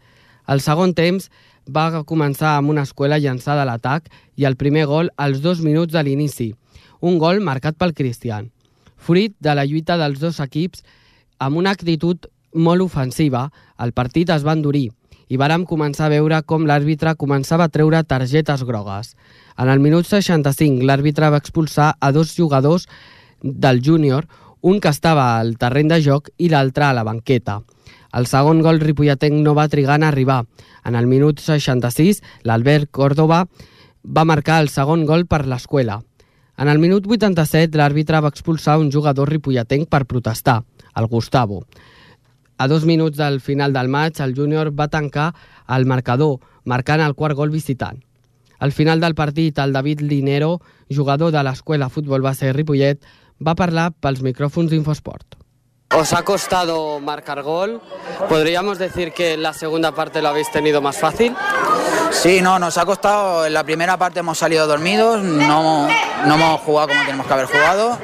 [0.51, 1.29] El segon temps
[1.71, 5.93] va començar amb una escola llançada a l'atac i el primer gol als dos minuts
[5.93, 6.49] de l'inici,
[6.99, 8.51] un gol marcat pel Cristian.
[8.97, 10.83] Fruit de la lluita dels dos equips,
[11.39, 13.49] amb una actitud molt ofensiva,
[13.79, 14.89] el partit es va endurir
[15.31, 19.15] i vàrem començar a veure com l'àrbitre començava a treure targetes grogues.
[19.57, 22.87] En el minut 65, l'àrbitre va expulsar a dos jugadors
[23.41, 24.27] del júnior,
[24.61, 27.59] un que estava al terreny de joc i l'altre a la banqueta.
[28.13, 30.43] El segon gol ripolletenc no va trigar en arribar.
[30.85, 33.43] En el minut 66, l'Albert Córdoba
[34.03, 35.99] va marcar el segon gol per l'escola.
[36.57, 40.61] En el minut 87, l'àrbitre va expulsar un jugador ripolletenc per protestar,
[40.95, 41.63] el Gustavo.
[42.57, 45.33] A dos minuts del final del maig, el júnior va tancar
[45.67, 48.03] el marcador, marcant el quart gol visitant.
[48.63, 53.01] Al final del partit, el David Linero, jugador de l'escola Futbol Base Ripollet,
[53.43, 55.35] va parlar pels micròfons d'Infosport.
[55.99, 57.81] Os ha costado marcar gol.
[58.29, 61.35] ¿Podríamos decir que la segunda parte lo habéis tenido más fácil?
[62.11, 63.45] Sí, no, nos ha costado.
[63.45, 65.89] En la primera parte hemos salido dormidos, no,
[66.25, 67.99] no hemos jugado como tenemos que haber jugado.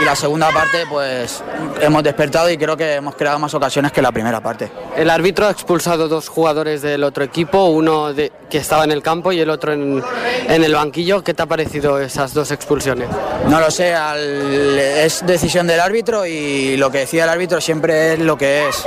[0.00, 1.42] Y la segunda parte, pues
[1.80, 4.70] hemos despertado y creo que hemos creado más ocasiones que la primera parte.
[4.96, 9.02] El árbitro ha expulsado dos jugadores del otro equipo, uno de- que estaba en el
[9.02, 10.02] campo y el otro en,
[10.48, 11.22] en el banquillo.
[11.22, 13.08] ¿Qué te ha parecido esas dos expulsiones?
[13.48, 18.14] No lo sé, al- es decisión del árbitro y lo que decía el árbitro siempre
[18.14, 18.84] es lo que es.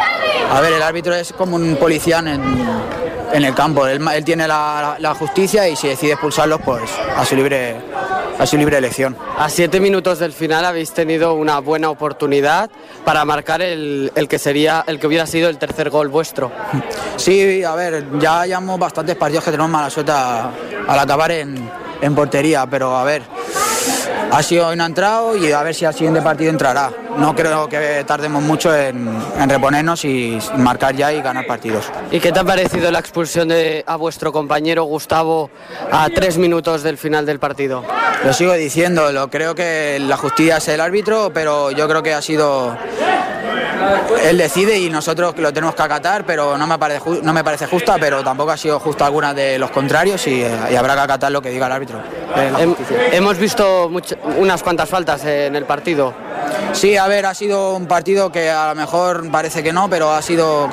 [0.52, 2.28] A ver, el árbitro es como un policía en,
[3.34, 6.84] en el campo, él, tiene la, la justicia y si decide expulsarlos, pues
[7.16, 7.76] a su libre,
[8.40, 9.16] a su libre elección.
[9.38, 12.70] A siete minutos del final habéis tenido una buena oportunidad
[13.04, 16.52] para marcar el, el que sería el que hubiera sido el tercer gol vuestro.
[17.18, 21.68] Sí, a ver, ya llevamos bastantes partidos que tenemos mala suerte al acabar en,
[22.00, 23.24] en portería, pero a ver,
[24.32, 26.92] ha sido hoy no ha entrado y a ver si al siguiente partido entrará.
[27.18, 29.10] No creo que tardemos mucho en,
[29.40, 31.86] en reponernos y, y marcar ya y ganar partidos.
[32.12, 35.50] ¿Y qué te ha parecido la expulsión de a vuestro compañero Gustavo
[35.92, 37.84] a tres minutos del final del partido?
[38.24, 42.14] Lo sigo diciendo, lo creo que la justicia es el árbitro, pero yo creo que
[42.14, 42.76] ha sido
[44.24, 47.68] él decide y nosotros lo tenemos que acatar, pero no me parece, no me parece
[47.68, 51.32] justa, pero tampoco ha sido justa alguna de los contrarios y, y habrá que acatar
[51.32, 52.00] lo que diga el árbitro.
[52.36, 52.98] Eh, justicia.
[53.12, 53.92] hemos visto
[54.38, 56.14] unas cuantas faltas en el partido.
[56.74, 60.12] Sí, a ver, ha sido un partido que a lo mejor parece que no, pero
[60.12, 60.70] ha sido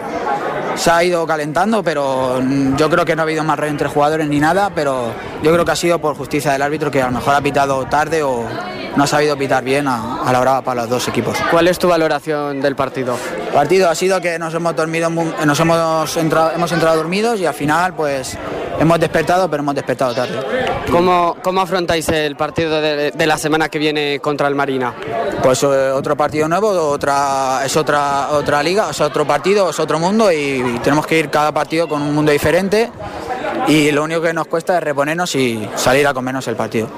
[0.75, 2.41] se ha ido calentando, pero
[2.77, 5.12] yo creo que no ha habido más rollo entre jugadores ni nada, pero
[5.43, 7.85] yo creo que ha sido por justicia del árbitro que a lo mejor ha pitado
[7.87, 8.45] tarde o
[8.97, 11.37] no ha sabido pitar bien a, a la hora para los dos equipos.
[11.51, 13.16] ¿Cuál es tu valoración del partido?
[13.49, 17.41] El partido ha sido que nos hemos dormido, mu- nos hemos entrado, hemos entrado dormidos
[17.41, 18.37] y al final pues
[18.79, 20.41] hemos despertado, pero hemos despertado tarde.
[20.91, 24.93] ¿Cómo, cómo afrontáis el partido de, de la semana que viene contra el Marina?
[25.43, 29.99] Pues eh, otro partido nuevo, otra, es otra, otra liga, es otro partido, es otro
[29.99, 30.37] mundo y,
[30.83, 32.91] tenemos que ir cada partido con un mundo diferente
[33.69, 36.89] y lo único que nos cuesta es reponernos y salir a comernos el partido.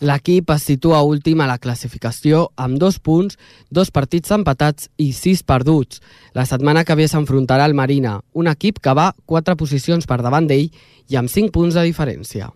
[0.00, 3.36] L'equip es situa últim a la classificació amb dos punts,
[3.68, 6.00] dos partits empatats i sis perduts.
[6.32, 10.48] La setmana que ve s'enfrontarà al Marina, un equip que va quatre posicions per davant
[10.48, 10.70] d'ell
[11.08, 12.48] i amb cinc punts de diferència.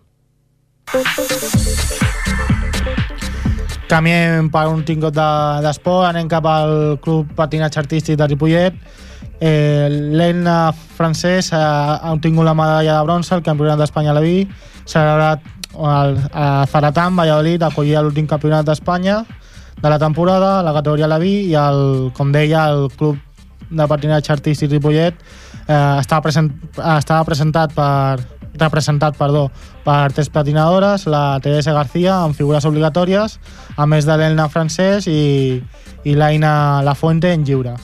[3.87, 8.73] Canviem per un tingot de- d'esport, anem cap al Club Patinatge Artístic de Ripollet.
[9.39, 14.23] Eh, L'Elna francès ha, ha obtingut la medalla de bronze al Campionat d'Espanya a la
[14.23, 14.45] Vi.
[14.85, 15.43] Celebrat
[15.75, 19.23] al, a Zaratan, Valladolid, acollia l'últim Campionat d'Espanya
[19.81, 23.17] de la temporada, la categoria la i el, com deia, el Club
[23.69, 25.17] de Patinatge Artístic Ripollet
[25.67, 28.23] eh, estava, present, estava presentat per
[28.55, 29.49] representat perdó,
[29.83, 33.39] per tres patinadores, la Teresa García amb figures obligatòries,
[33.75, 35.59] a més de l'Elna francès i,
[36.03, 37.75] i l'Aina Lafuente en lliure.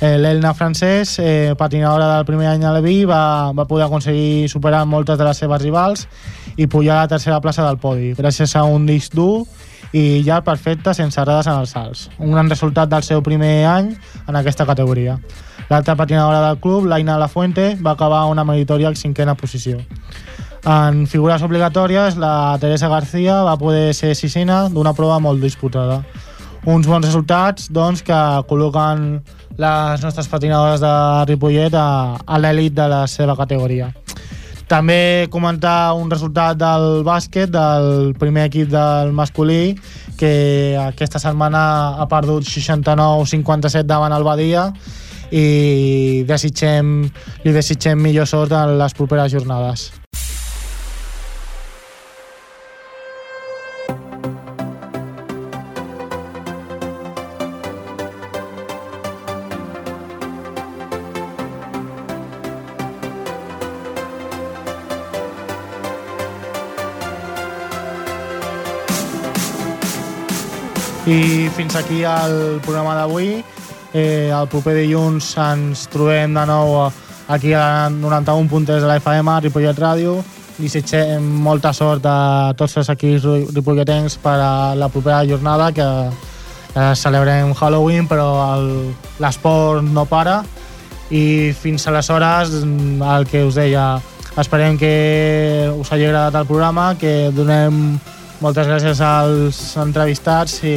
[0.00, 4.48] Eh, L'Elna francès, eh, patinadora del primer any a la Vi, va, va poder aconseguir
[4.48, 6.04] superar moltes de les seves rivals
[6.56, 9.42] i pujar a la tercera plaça del podi, gràcies a un disc dur
[9.90, 12.04] i ja perfecte sense errades en els salts.
[12.18, 13.90] Un gran resultat del seu primer any
[14.28, 15.18] en aquesta categoria.
[15.68, 19.80] L'altra patinadora del club, l'Aina Lafuente, va acabar una meritòria en cinquena posició.
[20.62, 26.04] En figures obligatòries, la Teresa García va poder ser sisena d'una prova molt disputada.
[26.66, 29.22] Uns bons resultats doncs, que col·loquen
[29.58, 30.92] les nostres patinadores de
[31.26, 33.90] Ripollet a, a l'elit de la seva categoria.
[34.68, 39.74] També comentar un resultat del bàsquet del primer equip del masculí
[40.20, 41.62] que aquesta setmana
[41.98, 44.68] ha perdut 69-57 davant el Badia
[45.32, 47.00] i desitgem,
[47.44, 49.88] li desitgem millor sort en les properes jornades.
[71.58, 73.42] Fins aquí el programa d'avui.
[73.92, 76.76] Eh, el proper dilluns ens trobem de nou
[77.28, 80.18] aquí a 91.3 de la FM, Ripollet Ràdio.
[80.58, 85.82] Desitgem molta sort a tots els equips ri- ripolletens per a la propera jornada, que
[85.88, 88.28] eh, celebrem Halloween, però
[89.18, 90.44] l'esport no para.
[91.10, 93.96] I fins aleshores, el que us deia,
[94.38, 97.98] esperem que us hagi agradat el programa, que donem
[98.40, 100.76] moltes gràcies als entrevistats i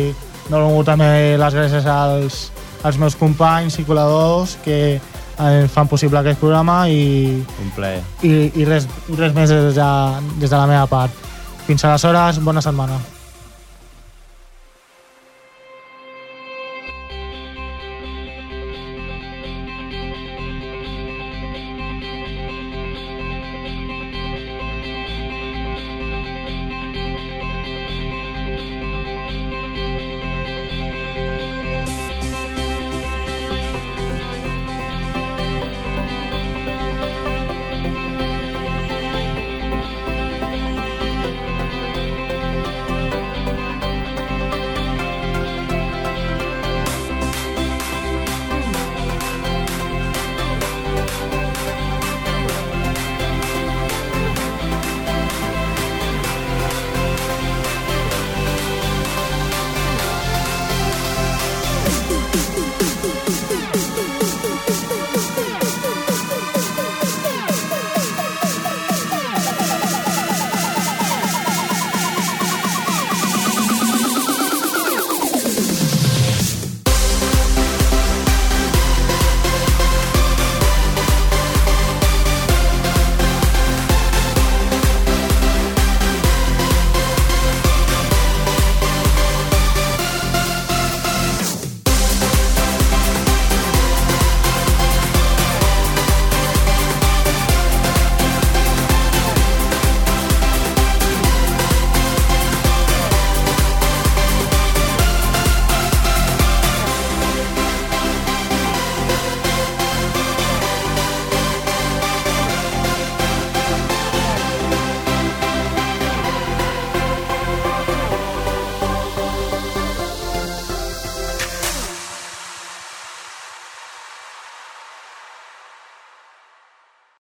[0.51, 2.41] dono també les gràcies als,
[2.83, 8.03] als meus companys i col·laboradors que eh, fan possible aquest programa i, Un plaer.
[8.21, 8.87] i, i, res,
[9.17, 9.89] res més des de,
[10.37, 11.11] des de la meva part.
[11.65, 12.99] Fins aleshores, bona setmana.